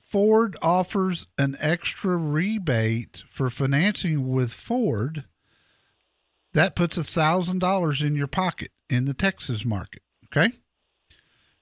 Ford 0.00 0.56
offers 0.60 1.26
an 1.38 1.56
extra 1.60 2.16
rebate 2.16 3.22
for 3.28 3.48
financing 3.48 4.28
with 4.28 4.52
Ford, 4.52 5.24
that 6.52 6.74
puts 6.74 6.96
a 6.96 7.04
thousand 7.04 7.60
dollars 7.60 8.02
in 8.02 8.16
your 8.16 8.26
pocket 8.26 8.72
in 8.88 9.04
the 9.04 9.14
Texas 9.14 9.64
market. 9.64 10.02
Okay. 10.26 10.50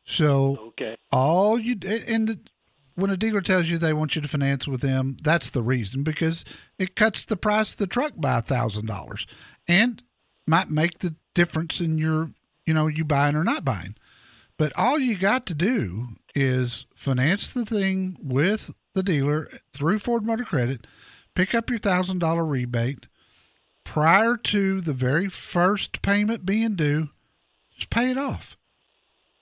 So 0.05 0.57
okay. 0.69 0.97
all 1.13 1.59
you 1.59 1.77
and 2.07 2.49
when 2.95 3.11
a 3.11 3.17
dealer 3.17 3.43
tells 3.43 3.69
you 3.69 3.79
they 3.79 3.93
want 3.93 4.17
you 4.17 4.23
to 4.23 4.29
finance 4.29 4.67
with 4.67 4.81
them, 4.81 5.17
that's 5.23 5.51
the 5.51 5.63
reason 5.63 6.03
because 6.03 6.45
it 6.79 6.97
cuts 6.97 7.25
the 7.27 7.37
price 7.37 7.73
of 7.73 7.79
the 7.79 7.87
truck 7.87 8.13
by 8.17 8.39
a 8.39 8.43
thousand 8.43 8.87
dollars 8.87 9.27
and 9.69 10.03
might 10.47 10.71
make 10.71 10.99
the 10.99 11.15
difference 11.35 11.81
in 11.81 11.99
your, 11.99 12.31
you 12.69 12.75
know, 12.75 12.87
you 12.87 13.03
buying 13.03 13.35
or 13.35 13.43
not 13.43 13.65
buying. 13.65 13.97
But 14.59 14.73
all 14.77 14.99
you 14.99 15.17
got 15.17 15.47
to 15.47 15.55
do 15.55 16.09
is 16.35 16.85
finance 16.95 17.55
the 17.55 17.65
thing 17.65 18.19
with 18.23 18.73
the 18.93 19.03
dealer 19.03 19.49
through 19.73 20.01
Ford 20.01 20.27
Motor 20.27 20.45
Credit, 20.45 20.87
pick 21.35 21.55
up 21.55 21.71
your 21.71 21.79
thousand 21.79 22.19
dollar 22.19 22.45
rebate 22.45 23.07
prior 23.85 24.37
to 24.37 24.83
the 24.83 24.93
very 24.93 25.29
first 25.29 26.03
payment 26.03 26.45
being 26.45 26.77
due. 26.77 27.09
Just 27.75 27.89
pay 27.89 28.11
it 28.11 28.19
off. 28.19 28.57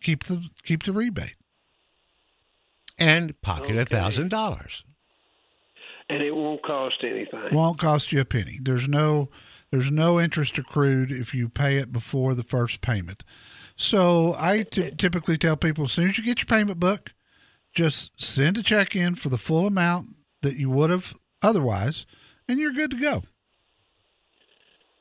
Keep 0.01 0.25
the 0.25 0.49
keep 0.63 0.85
the 0.85 0.93
rebate 0.93 1.37
and 2.99 3.41
pocket 3.41 3.77
a 3.77 3.85
thousand 3.85 4.29
dollars. 4.29 4.85
And 6.09 6.23
it 6.23 6.31
won't 6.31 6.63
cost 6.63 7.03
anything. 7.03 7.49
Won't 7.51 7.79
cost 7.79 8.13
you 8.13 8.21
a 8.21 8.25
penny. 8.25 8.61
There's 8.63 8.87
no 8.87 9.31
there's 9.77 9.91
no 9.91 10.19
interest 10.19 10.57
accrued 10.57 11.11
if 11.11 11.35
you 11.35 11.51
pay 11.51 11.77
it 11.77 11.93
before 11.93 12.35
the 12.35 12.43
first 12.43 12.81
payment. 12.81 13.23
So 13.77 14.35
I 14.39 14.63
t- 14.63 14.91
typically 14.93 15.37
tell 15.37 15.55
people 15.55 15.85
as 15.85 15.93
soon 15.93 16.09
as 16.09 16.17
you 16.17 16.25
get 16.25 16.41
your 16.41 16.47
payment 16.47 16.81
book, 16.81 17.13
just 17.75 18.11
send 18.19 18.57
a 18.57 18.63
check 18.63 18.97
in 18.97 19.17
for 19.17 19.29
the 19.29 19.37
full 19.37 19.67
amount 19.67 20.17
that 20.41 20.57
you 20.57 20.71
would 20.71 20.89
have 20.89 21.15
otherwise, 21.43 22.07
and 22.49 22.59
you're 22.59 22.73
good 22.73 22.91
to 22.93 22.97
go. 22.97 23.23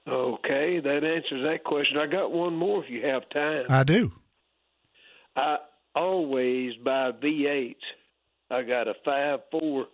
Okay, 0.09 0.81
that 0.81 1.05
answers 1.05 1.43
that 1.43 1.63
question. 1.63 1.97
I 1.97 2.07
got 2.07 2.33
one 2.33 2.53
more 2.53 2.83
if 2.83 2.89
you 2.89 3.01
have 3.05 3.29
time. 3.29 3.67
I 3.69 3.85
do. 3.85 4.11
I 5.37 5.59
always 5.95 6.73
buy 6.83 7.13
V8s. 7.13 7.75
I 8.51 8.63
got 8.63 8.89
a 8.89 8.93
five 9.05 9.39
four 9.51 9.87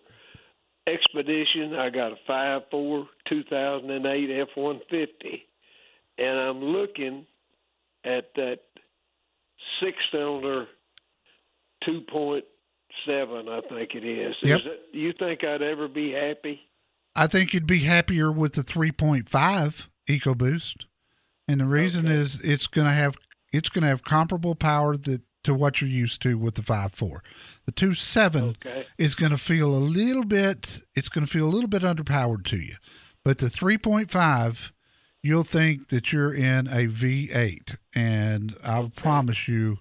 Expedition. 0.86 1.74
I 1.74 1.90
got 1.90 2.12
a 2.12 2.16
five 2.26 2.62
four 2.70 3.06
2008 3.28 4.40
F 4.40 4.48
one 4.56 4.80
fifty, 4.90 5.44
and 6.18 6.38
I'm 6.40 6.60
looking 6.60 7.24
at 8.04 8.30
that 8.34 8.58
six 9.80 9.96
cylinder 10.10 10.66
two 11.84 12.00
point 12.10 12.44
seven. 13.06 13.48
I 13.48 13.60
think 13.68 13.90
it 13.94 14.04
is. 14.04 14.34
Yep. 14.42 14.60
Is 14.60 14.66
it, 14.66 14.80
you 14.92 15.12
think 15.18 15.44
I'd 15.44 15.62
ever 15.62 15.86
be 15.86 16.10
happy? 16.12 16.60
I 17.14 17.26
think 17.28 17.54
you'd 17.54 17.66
be 17.66 17.80
happier 17.80 18.32
with 18.32 18.54
the 18.54 18.62
3.5 18.62 19.88
EcoBoost, 20.08 20.86
and 21.46 21.60
the 21.60 21.66
reason 21.66 22.06
Okay. 22.06 22.14
is 22.14 22.40
it's 22.42 22.66
going 22.66 22.86
to 22.86 22.92
have 22.92 23.16
it's 23.52 23.68
going 23.68 23.82
to 23.82 23.88
have 23.88 24.02
comparable 24.02 24.54
power 24.54 24.96
that 24.96 25.20
to 25.44 25.54
what 25.54 25.80
you're 25.80 25.90
used 25.90 26.22
to 26.22 26.38
with 26.38 26.54
the 26.54 26.62
five 26.62 26.92
four. 26.92 27.22
The 27.66 27.72
2.7 27.72 28.50
Okay. 28.64 28.86
is 28.98 29.14
going 29.14 29.32
to 29.32 29.38
feel 29.38 29.74
a 29.74 29.78
little 29.78 30.24
bit 30.24 30.82
it's 30.94 31.08
going 31.08 31.26
to 31.26 31.30
feel 31.32 31.46
a 31.46 31.50
little 31.50 31.68
bit 31.68 31.82
underpowered 31.82 32.44
to 32.46 32.56
you, 32.58 32.74
but 33.24 33.38
the 33.38 33.46
3.5 33.46 34.70
you'll 35.22 35.44
think 35.44 35.88
that 35.88 36.12
you're 36.12 36.34
in 36.34 36.66
a 36.66 36.86
V8, 36.88 37.76
and 37.94 38.54
I 38.64 38.90
promise 38.94 39.46
you. 39.48 39.78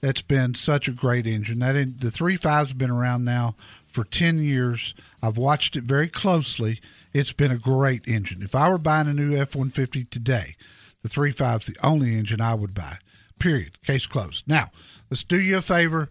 That's 0.00 0.20
been 0.20 0.54
such 0.54 0.86
a 0.86 0.92
great 0.92 1.26
engine. 1.26 1.60
That 1.60 1.76
in, 1.76 1.94
the 1.96 2.08
3.5's 2.08 2.74
been 2.74 2.90
around 2.90 3.24
now 3.24 3.56
for 3.88 4.04
10 4.04 4.38
years. 4.38 4.94
I've 5.22 5.38
watched 5.38 5.76
it 5.76 5.84
very 5.84 6.08
closely. 6.08 6.78
It's 7.14 7.32
been 7.32 7.50
a 7.50 7.56
great 7.56 8.06
engine. 8.06 8.42
If 8.42 8.54
I 8.54 8.68
were 8.68 8.76
buying 8.76 9.08
a 9.08 9.14
new 9.14 9.34
F 9.34 9.54
150 9.56 10.04
today, 10.04 10.56
the 11.02 11.08
3.5 11.08 11.60
is 11.60 11.66
the 11.68 11.76
only 11.86 12.18
engine 12.18 12.42
I 12.42 12.52
would 12.52 12.74
buy. 12.74 12.98
Period. 13.38 13.80
Case 13.80 14.06
closed. 14.06 14.46
Now, 14.46 14.68
let's 15.14 15.22
do 15.22 15.40
you 15.40 15.58
a 15.58 15.62
favor 15.62 16.08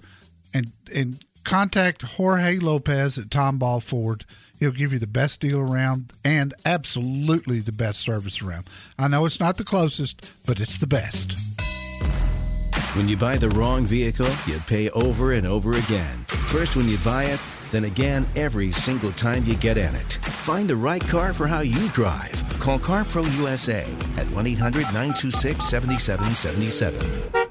and, 0.53 0.71
and 0.95 1.25
contact 1.43 2.03
Jorge 2.03 2.59
Lopez 2.59 3.17
at 3.17 3.29
Tom 3.29 3.57
Ball 3.57 3.81
Ford. 3.81 4.23
He'll 4.61 4.71
give 4.71 4.93
you 4.93 4.99
the 4.99 5.07
best 5.07 5.41
deal 5.41 5.59
around 5.59 6.13
and 6.23 6.53
absolutely 6.65 7.59
the 7.59 7.73
best 7.73 7.99
service 7.99 8.41
around. 8.41 8.65
I 8.97 9.09
know 9.09 9.25
it's 9.25 9.41
not 9.41 9.57
the 9.57 9.65
closest, 9.65 10.33
but 10.45 10.61
it's 10.61 10.79
the 10.79 10.87
best. 10.87 11.37
When 12.95 13.09
you 13.09 13.17
buy 13.17 13.35
the 13.35 13.49
wrong 13.49 13.85
vehicle, 13.85 14.29
you 14.47 14.57
pay 14.67 14.89
over 14.91 15.33
and 15.33 15.45
over 15.45 15.73
again. 15.73 16.19
First 16.45 16.77
when 16.77 16.87
you 16.87 16.97
buy 16.99 17.25
it, 17.25 17.41
then 17.71 17.83
again 17.83 18.25
every 18.37 18.71
single 18.71 19.11
time 19.11 19.43
you 19.43 19.57
get 19.57 19.77
in 19.77 19.93
it. 19.95 20.13
Find 20.13 20.69
the 20.69 20.77
right 20.77 21.05
car 21.05 21.33
for 21.33 21.45
how 21.45 21.59
you 21.59 21.89
drive. 21.89 22.41
Call 22.57 22.79
CarPro 22.79 23.25
USA 23.37 23.83
at 24.15 24.29
1 24.31 24.47
800 24.47 24.83
926 24.83 25.61
7777. 25.61 27.42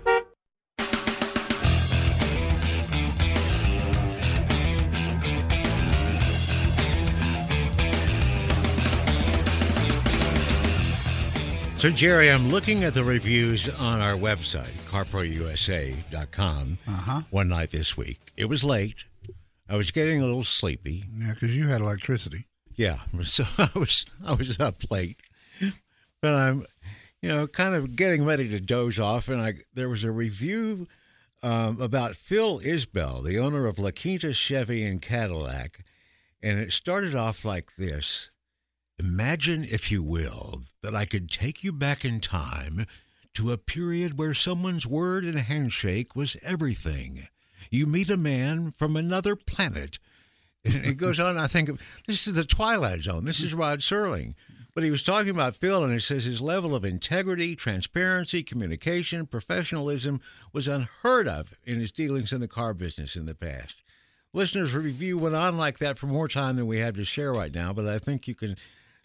So, 11.82 11.90
Jerry, 11.90 12.30
I'm 12.30 12.48
looking 12.48 12.84
at 12.84 12.94
the 12.94 13.02
reviews 13.02 13.68
on 13.68 14.00
our 14.00 14.14
website, 14.14 14.70
carprousa.com, 14.88 16.78
Uh-huh. 16.86 17.22
one 17.30 17.48
night 17.48 17.72
this 17.72 17.96
week. 17.96 18.20
It 18.36 18.44
was 18.44 18.62
late. 18.62 19.06
I 19.68 19.74
was 19.74 19.90
getting 19.90 20.20
a 20.20 20.24
little 20.24 20.44
sleepy. 20.44 21.02
Yeah, 21.12 21.34
because 21.34 21.56
you 21.56 21.66
had 21.66 21.80
electricity. 21.80 22.46
Yeah, 22.76 23.00
so 23.24 23.42
I 23.58 23.68
was 23.74 24.06
I 24.24 24.34
was 24.34 24.60
up 24.60 24.92
late, 24.92 25.16
but 26.20 26.32
I'm, 26.32 26.66
you 27.20 27.30
know, 27.30 27.48
kind 27.48 27.74
of 27.74 27.96
getting 27.96 28.24
ready 28.24 28.48
to 28.50 28.60
doze 28.60 29.00
off, 29.00 29.28
and 29.28 29.40
I 29.40 29.54
there 29.74 29.88
was 29.88 30.04
a 30.04 30.12
review 30.12 30.86
um, 31.42 31.80
about 31.80 32.14
Phil 32.14 32.60
Isbell, 32.60 33.24
the 33.24 33.40
owner 33.40 33.66
of 33.66 33.80
La 33.80 33.90
Quinta 33.90 34.32
Chevy 34.32 34.84
and 34.84 35.02
Cadillac, 35.02 35.84
and 36.44 36.60
it 36.60 36.70
started 36.70 37.16
off 37.16 37.44
like 37.44 37.74
this: 37.76 38.30
Imagine, 38.98 39.64
if 39.64 39.90
you 39.90 40.02
will, 40.02 40.62
that 40.82 40.94
I 40.94 41.04
could 41.04 41.30
take 41.30 41.64
you 41.64 41.72
back 41.72 42.04
in 42.04 42.20
time 42.20 42.86
to 43.34 43.52
a 43.52 43.58
period 43.58 44.18
where 44.18 44.34
someone's 44.34 44.86
word 44.86 45.24
and 45.24 45.38
handshake 45.38 46.14
was 46.14 46.36
everything. 46.42 47.28
You 47.70 47.86
meet 47.86 48.10
a 48.10 48.16
man 48.16 48.72
from 48.76 48.96
another 48.96 49.36
planet. 49.36 49.98
It 50.64 50.96
goes 50.96 51.18
on. 51.18 51.38
I 51.38 51.46
think 51.48 51.70
this 52.06 52.26
is 52.26 52.34
the 52.34 52.44
Twilight 52.44 53.00
Zone. 53.00 53.24
This 53.24 53.42
is 53.42 53.54
Rod 53.54 53.80
Serling. 53.80 54.34
But 54.74 54.84
he 54.84 54.90
was 54.90 55.02
talking 55.02 55.30
about 55.30 55.56
Phil, 55.56 55.84
and 55.84 55.92
it 55.92 56.02
says 56.02 56.24
his 56.24 56.40
level 56.40 56.74
of 56.74 56.84
integrity, 56.84 57.54
transparency, 57.56 58.42
communication, 58.42 59.26
professionalism 59.26 60.20
was 60.52 60.68
unheard 60.68 61.28
of 61.28 61.54
in 61.64 61.78
his 61.78 61.92
dealings 61.92 62.32
in 62.32 62.40
the 62.40 62.48
car 62.48 62.72
business 62.72 63.16
in 63.16 63.26
the 63.26 63.34
past. 63.34 63.82
Listeners' 64.32 64.72
review 64.72 65.18
went 65.18 65.34
on 65.34 65.58
like 65.58 65.78
that 65.78 65.98
for 65.98 66.06
more 66.06 66.28
time 66.28 66.56
than 66.56 66.66
we 66.66 66.78
have 66.78 66.94
to 66.94 67.04
share 67.04 67.32
right 67.32 67.54
now, 67.54 67.74
but 67.74 67.86
I 67.86 67.98
think 67.98 68.26
you 68.26 68.34
can 68.34 68.56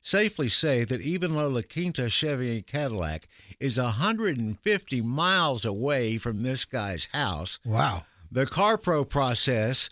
safely 0.08 0.48
say 0.48 0.86
that 0.86 1.02
even 1.02 1.34
though 1.34 1.50
La 1.50 1.62
Quinta 1.62 2.10
Chevy 2.10 2.56
and 2.56 2.66
Cadillac 2.68 3.28
is 3.60 3.78
150 3.78 5.02
miles 5.02 5.66
away 5.66 6.18
from 6.18 6.42
this 6.42 6.64
guy's 6.66 7.08
house, 7.08 7.60
Wow. 7.66 8.06
the 8.32 8.46
CarPro 8.46 9.08
process 9.08 9.90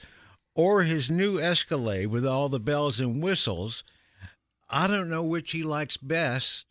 or 0.56 0.84
his 0.84 1.10
new 1.12 1.38
Escalade 1.40 2.08
with 2.08 2.26
all 2.26 2.48
the 2.48 2.60
bells 2.62 3.00
and 3.02 3.22
whistles, 3.22 3.84
I 4.70 4.88
don't 4.88 5.10
know 5.10 5.24
which 5.24 5.52
he 5.52 5.64
likes 5.64 5.98
best, 5.98 6.66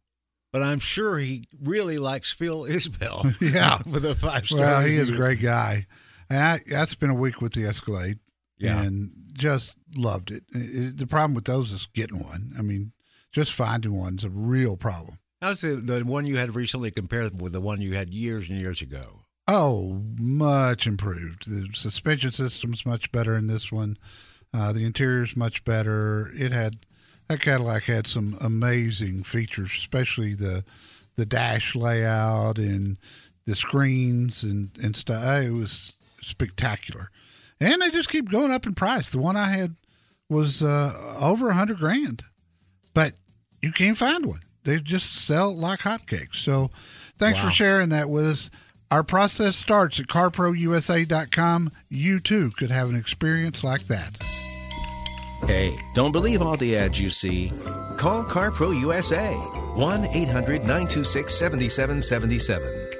but 0.51 0.63
I'm 0.63 0.79
sure 0.79 1.19
he 1.19 1.47
really 1.63 1.99
likes 1.99 2.33
Phil 2.33 2.63
Isbell. 2.63 3.35
Yeah. 3.55 3.79
with 3.87 4.05
a 4.07 4.15
five 4.15 4.47
star. 4.47 4.59
Well, 4.61 4.81
he 4.83 4.95
is 4.97 5.11
a 5.11 5.17
great 5.17 5.43
guy. 5.43 5.87
And 6.31 6.39
I, 6.43 6.61
I 6.81 6.85
spent 6.87 7.13
a 7.13 7.15
week 7.15 7.43
with 7.43 7.53
the 7.53 7.67
Escalade 7.67 8.19
Yeah. 8.57 8.81
and 8.83 9.11
just 9.35 9.77
loved 9.97 10.31
it. 10.31 10.45
It- 10.55 10.59
it- 10.85 10.97
The 10.97 11.07
problem 11.07 11.35
with 11.35 11.45
those 11.45 11.73
is 11.73 11.87
getting 11.93 12.21
one. 12.25 12.55
I 12.59 12.63
mean, 12.63 12.93
just 13.35 13.53
finding 13.53 13.99
one's 13.99 14.25
a 14.25 14.31
real 14.31 14.77
problem. 14.77 15.19
How's 15.43 15.61
the 15.61 15.75
the 15.75 16.01
one 16.05 16.25
you 16.25 16.39
had 16.39 16.55
recently 16.55 16.91
compared 16.91 17.39
with 17.41 17.53
the 17.53 17.61
one 17.61 17.83
you 17.83 17.95
had 17.95 18.15
years 18.15 18.49
and 18.49 18.59
years 18.59 18.81
ago? 18.81 19.25
Oh, 19.47 20.03
much 20.19 20.87
improved. 20.87 21.51
The 21.51 21.69
suspension 21.75 22.31
system's 22.31 22.87
much 22.87 23.13
better 23.13 23.35
in 23.37 23.47
this 23.47 23.71
one. 23.71 23.99
Uh, 24.55 24.73
the 24.73 24.85
interior's 24.87 25.37
much 25.37 25.65
better. 25.65 26.31
It 26.35 26.53
had 26.53 26.77
that 27.29 27.41
Cadillac 27.41 27.83
had 27.83 28.07
some 28.07 28.39
amazing 28.41 29.25
features, 29.25 29.73
especially 29.77 30.35
the 30.35 30.65
the 31.17 31.27
dash 31.27 31.75
layout 31.75 32.57
and 32.57 32.97
the 33.47 33.57
screens 33.57 34.45
and 34.45 34.71
and 34.83 34.95
stuff. 34.95 35.25
It 35.43 35.51
was 35.51 35.95
spectacular, 36.23 37.11
and 37.61 37.83
they 37.83 37.91
just 37.91 38.09
keep 38.09 38.31
going 38.31 38.53
up 38.53 38.65
in 38.65 38.75
price. 38.75 39.11
The 39.11 39.19
one 39.19 39.37
I 39.37 39.51
had 39.51 39.75
was 40.31 40.63
uh, 40.63 40.93
over 41.21 41.51
a 41.51 41.55
hundred 41.55 41.79
grand, 41.79 42.23
but 42.95 43.13
you 43.65 43.73
can't 43.73 43.97
find 43.99 44.27
one. 44.27 44.41
They 44.65 44.79
just 44.81 45.13
sell 45.27 45.55
like 45.55 45.81
hotcakes. 45.81 46.37
So, 46.37 46.71
thanks 47.19 47.39
Wow. 47.41 47.47
for 47.49 47.55
sharing 47.55 47.89
that 47.91 48.09
with 48.11 48.27
us. 48.27 48.51
Our 48.91 49.03
process 49.03 49.57
starts 49.57 49.99
at 49.99 50.07
carprousa.com. 50.07 51.71
You 51.89 52.21
too 52.21 52.51
could 52.53 52.71
have 52.71 52.89
an 52.91 52.97
experience 52.97 53.65
like 53.65 53.87
that. 53.89 54.23
Hey, 55.47 55.77
don't 55.95 56.13
believe 56.13 56.41
all 56.41 56.57
the 56.57 56.77
ads 56.77 57.01
you 57.01 57.11
see. 57.11 57.51
Call 57.97 58.25
CarPro 58.25 58.79
USA 58.81 59.33
1 59.35 60.05
800 60.07 60.61
926 60.63 61.35
7777. 61.35 62.94